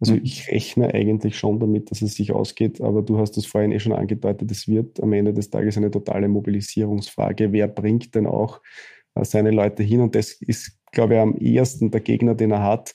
Also 0.00 0.14
mhm. 0.14 0.20
ich 0.22 0.48
rechne 0.48 0.94
eigentlich 0.94 1.38
schon 1.38 1.58
damit, 1.58 1.90
dass 1.90 2.02
es 2.02 2.14
sich 2.14 2.32
ausgeht, 2.32 2.80
aber 2.80 3.02
du 3.02 3.18
hast 3.18 3.36
das 3.36 3.46
vorhin 3.46 3.72
eh 3.72 3.80
schon 3.80 3.92
angedeutet, 3.92 4.50
es 4.50 4.68
wird 4.68 5.02
am 5.02 5.12
Ende 5.12 5.34
des 5.34 5.50
Tages 5.50 5.76
eine 5.76 5.90
totale 5.90 6.28
Mobilisierungsfrage. 6.28 7.52
Wer 7.52 7.68
bringt 7.68 8.14
denn 8.14 8.26
auch 8.26 8.60
äh, 9.14 9.24
seine 9.24 9.50
Leute 9.50 9.82
hin? 9.82 10.00
Und 10.00 10.14
das 10.14 10.32
ist, 10.32 10.78
glaube 10.92 11.14
ich, 11.14 11.20
am 11.20 11.36
ehesten 11.36 11.90
der 11.90 12.00
Gegner, 12.00 12.34
den 12.34 12.52
er 12.52 12.62
hat. 12.62 12.94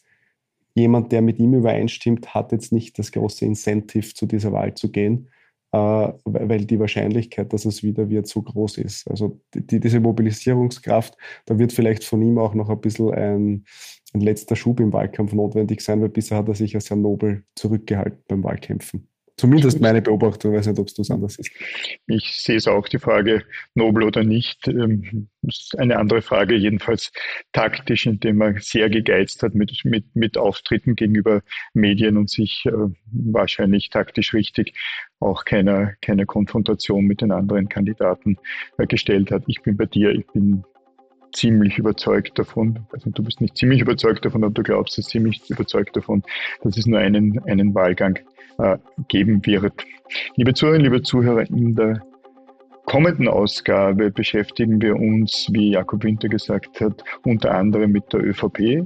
Jemand, 0.76 1.12
der 1.12 1.22
mit 1.22 1.39
ihm 1.39 1.54
übereinstimmt, 1.54 2.34
hat 2.34 2.52
jetzt 2.52 2.72
nicht 2.72 2.98
das 2.98 3.12
große 3.12 3.46
Incentive, 3.46 4.13
zu 4.13 4.26
dieser 4.26 4.52
Wahl 4.54 4.74
zu 4.74 4.92
gehen. 4.92 5.30
Äh, 5.74 6.13
weil 6.24 6.66
die 6.66 6.80
Wahrscheinlichkeit, 6.80 7.52
dass 7.52 7.66
es 7.66 7.82
wieder 7.82 8.08
wird, 8.08 8.28
so 8.28 8.44
groß 8.44 8.78
ist. 8.78 9.10
Also 9.10 9.42
die, 9.56 9.80
diese 9.80 10.00
Mobilisierungskraft, 10.00 11.18
da 11.48 11.58
wird 11.58 11.74
vielleicht 11.74 12.04
von 12.04 12.22
ihm 12.22 12.38
auch 12.38 12.54
noch 12.54 12.70
ein 12.70 12.80
bisschen 12.80 13.12
ein, 13.12 13.66
ein 14.13 14.21
letzter 14.21 14.56
Schub 14.56 14.80
im 14.80 14.93
Wahlkampf 14.93 15.34
notwendig 15.34 15.82
sein, 15.82 16.02
weil 16.02 16.10
bisher 16.10 16.38
hat 16.38 16.47
er 16.47 16.56
sich 16.56 16.73
ja 16.73 16.80
sehr 16.80 16.97
nobel 16.97 17.43
zurückgehalten 17.56 18.23
beim 18.28 18.43
Wahlkämpfen. 18.43 19.08
Zumindest 19.36 19.82
meine 19.82 20.02
Beobachtung, 20.02 20.52
ich 20.54 20.60
weiß 20.60 20.67
nicht, 20.67 20.80
ob 20.80 20.88
es 20.88 20.93
das 20.93 21.10
anders 21.10 21.38
ist. 21.38 21.52
Ich 22.06 22.36
sehe 22.36 22.56
es 22.56 22.67
auch, 22.67 22.88
die 22.88 22.99
Frage, 22.99 23.43
nobel 23.73 24.04
oder 24.04 24.23
nicht, 24.23 24.67
ähm, 24.67 25.28
ist 25.41 25.78
eine 25.80 25.97
andere 25.97 26.21
Frage, 26.21 26.56
jedenfalls 26.56 27.12
taktisch, 27.52 28.06
indem 28.06 28.41
er 28.41 28.62
sehr 28.62 28.91
gegeizt 28.91 29.41
hat 29.41 29.56
mit, 29.56 29.73
mit, 29.86 30.15
mit 30.15 30.38
Auftritten 30.38 30.95
gegenüber 30.95 31.41
Medien 31.73 32.17
und 32.17 32.30
sich 32.30 32.63
äh, 32.67 32.71
wahrscheinlich 33.12 33.89
taktisch 33.89 34.36
richtig 34.36 34.73
auch 35.19 35.45
keine, 35.45 35.95
keine 36.02 36.28
Konfrontation 36.28 37.06
mit 37.06 37.21
den 37.21 37.32
anderen 37.32 37.69
Kandidaten 37.69 38.38
äh, 38.78 38.86
gestellt 38.86 39.32
hat. 39.32 39.43
Ich 39.47 39.63
bin 39.63 39.78
bei 39.78 39.88
dir, 39.88 40.12
ich 40.12 40.28
bin 40.28 40.63
ziemlich 41.34 41.78
überzeugt 41.78 42.38
davon, 42.39 42.80
also 42.91 43.10
du 43.10 43.24
bist 43.24 43.41
nicht 43.41 43.58
ziemlich 43.58 43.82
überzeugt 43.82 44.24
davon, 44.26 44.43
aber 44.43 44.54
du 44.54 44.63
glaubst 44.63 44.98
es 44.98 45.08
ziemlich 45.08 45.50
überzeugt 45.50 45.96
davon, 45.96 46.24
dass 46.63 46.78
es 46.78 46.86
nur 46.86 47.00
einen, 47.00 47.39
einen 47.46 47.74
Wahlgang 47.76 48.19
äh, 48.58 48.78
geben 49.08 49.46
wird. 49.46 49.74
Liebe 50.36 50.54
Zuhörerinnen, 50.54 50.91
liebe 50.91 51.02
Zuhörer, 51.02 51.50
in 51.50 51.76
der 51.76 52.02
kommenden 52.86 53.28
Ausgabe 53.28 54.12
beschäftigen 54.12 54.82
wir 54.82 54.96
uns, 54.96 55.48
wie 55.52 55.72
Jakob 55.72 56.04
Winter 56.04 56.30
gesagt 56.30 56.82
hat, 56.82 57.04
unter 57.24 57.54
anderem 57.56 57.91
mit 57.91 58.12
der 58.13 58.24
ÖVP 58.24 58.60
äh, 58.60 58.84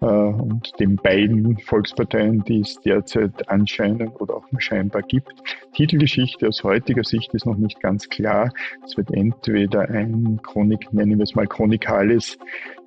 und 0.00 0.72
den 0.78 0.96
beiden 0.96 1.58
Volksparteien, 1.58 2.44
die 2.44 2.60
es 2.60 2.80
derzeit 2.80 3.48
anscheinend 3.48 4.20
oder 4.20 4.36
auch 4.36 4.44
scheinbar 4.58 5.02
gibt. 5.02 5.32
Titelgeschichte 5.76 6.48
aus 6.48 6.64
heutiger 6.64 7.04
Sicht 7.04 7.34
ist 7.34 7.44
noch 7.44 7.58
nicht 7.58 7.80
ganz 7.80 8.08
klar. 8.08 8.50
Es 8.84 8.96
wird 8.96 9.10
entweder 9.10 9.82
ein 9.90 10.40
Chronik, 10.42 10.90
nennen 10.92 11.18
wir 11.18 11.24
es 11.24 11.34
mal 11.34 11.46
chronikales 11.46 12.38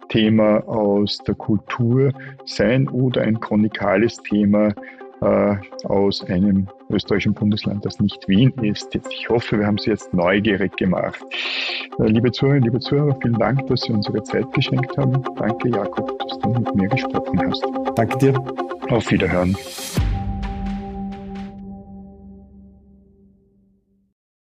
Thema 0.09 0.67
aus 0.67 1.19
der 1.19 1.35
Kultur 1.35 2.11
sein 2.45 2.87
oder 2.87 3.21
ein 3.21 3.39
chronikales 3.39 4.17
Thema 4.23 4.73
äh, 5.21 5.55
aus 5.83 6.23
einem 6.23 6.67
österreichischen 6.89 7.35
Bundesland, 7.35 7.85
das 7.85 7.99
nicht 7.99 8.27
Wien 8.27 8.53
ist. 8.63 8.95
Ich 8.95 9.29
hoffe, 9.29 9.59
wir 9.59 9.67
haben 9.67 9.77
Sie 9.77 9.91
jetzt 9.91 10.11
neugierig 10.11 10.75
gemacht. 10.75 11.19
Äh, 11.99 12.07
liebe 12.07 12.31
Zuhörerinnen, 12.31 12.63
liebe 12.63 12.79
Zuhörer, 12.79 13.15
vielen 13.21 13.37
Dank, 13.37 13.67
dass 13.67 13.81
Sie 13.81 13.93
unsere 13.93 14.23
Zeit 14.23 14.51
geschenkt 14.53 14.97
haben. 14.97 15.21
Danke, 15.35 15.69
Jakob, 15.69 16.17
dass 16.17 16.39
du 16.39 16.49
mit 16.49 16.73
mir 16.73 16.87
gesprochen 16.87 17.39
hast. 17.45 17.63
Danke 17.95 18.17
dir. 18.17 18.43
Auf 18.89 19.11
Wiederhören. 19.11 19.55